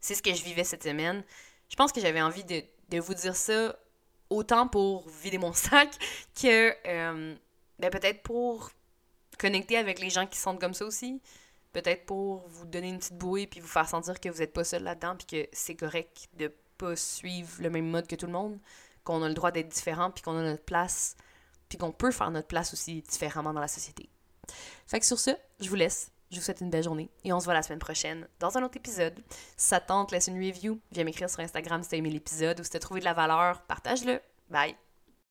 c'est 0.00 0.14
ce 0.14 0.22
que 0.22 0.34
je 0.34 0.42
vivais 0.42 0.64
cette 0.64 0.82
semaine. 0.82 1.22
Je 1.68 1.76
pense 1.76 1.92
que 1.92 2.00
j'avais 2.00 2.22
envie 2.22 2.44
de, 2.44 2.98
vous 2.98 3.14
dire 3.14 3.36
ça 3.36 3.76
autant 4.30 4.66
pour 4.66 5.08
vider 5.08 5.38
mon 5.38 5.52
sac 5.52 5.90
que 6.40 6.74
euh, 6.86 7.34
ben 7.78 7.90
peut-être 7.90 8.22
pour 8.22 8.70
connecter 9.38 9.76
avec 9.76 10.00
les 10.00 10.10
gens 10.10 10.26
qui 10.26 10.36
se 10.36 10.44
sentent 10.44 10.60
comme 10.60 10.74
ça 10.74 10.84
aussi. 10.84 11.20
Peut-être 11.72 12.04
pour 12.04 12.48
vous 12.48 12.66
donner 12.66 12.88
une 12.88 12.98
petite 12.98 13.16
bouée 13.16 13.46
puis 13.46 13.60
vous 13.60 13.68
faire 13.68 13.88
sentir 13.88 14.18
que 14.18 14.28
vous 14.28 14.38
n'êtes 14.38 14.52
pas 14.52 14.64
seul 14.64 14.82
là-dedans 14.82 15.16
puis 15.16 15.26
que 15.26 15.48
c'est 15.52 15.76
correct 15.76 16.28
de 16.34 16.52
pas 16.78 16.96
suivre 16.96 17.50
le 17.60 17.70
même 17.70 17.86
mode 17.86 18.06
que 18.06 18.16
tout 18.16 18.26
le 18.26 18.32
monde, 18.32 18.58
qu'on 19.10 19.22
a 19.22 19.28
le 19.28 19.34
droit 19.34 19.50
d'être 19.50 19.68
différent 19.68 20.10
puis 20.10 20.22
qu'on 20.22 20.36
a 20.36 20.42
notre 20.42 20.64
place 20.64 21.16
puis 21.68 21.78
qu'on 21.78 21.92
peut 21.92 22.10
faire 22.10 22.30
notre 22.30 22.48
place 22.48 22.72
aussi 22.72 23.02
différemment 23.02 23.52
dans 23.52 23.60
la 23.60 23.68
société. 23.68 24.08
Fait 24.86 25.00
que 25.00 25.06
sur 25.06 25.18
ce, 25.18 25.30
je 25.60 25.68
vous 25.68 25.76
laisse. 25.76 26.10
Je 26.30 26.36
vous 26.36 26.42
souhaite 26.42 26.60
une 26.60 26.70
belle 26.70 26.84
journée 26.84 27.10
et 27.24 27.32
on 27.32 27.40
se 27.40 27.44
voit 27.44 27.54
la 27.54 27.62
semaine 27.62 27.80
prochaine 27.80 28.28
dans 28.38 28.56
un 28.56 28.62
autre 28.62 28.76
épisode. 28.76 29.18
Si 29.56 29.68
ça 29.68 29.80
tente, 29.80 30.12
laisse 30.12 30.28
une 30.28 30.36
review. 30.36 30.80
Viens 30.92 31.04
m'écrire 31.04 31.28
sur 31.28 31.40
Instagram 31.40 31.82
si 31.82 31.90
t'as 31.90 31.96
aimé 31.96 32.10
l'épisode 32.10 32.60
ou 32.60 32.64
si 32.64 32.70
t'as 32.70 32.78
trouvé 32.78 33.00
de 33.00 33.04
la 33.04 33.14
valeur. 33.14 33.62
Partage-le. 33.62 34.20
Bye! 34.48 34.89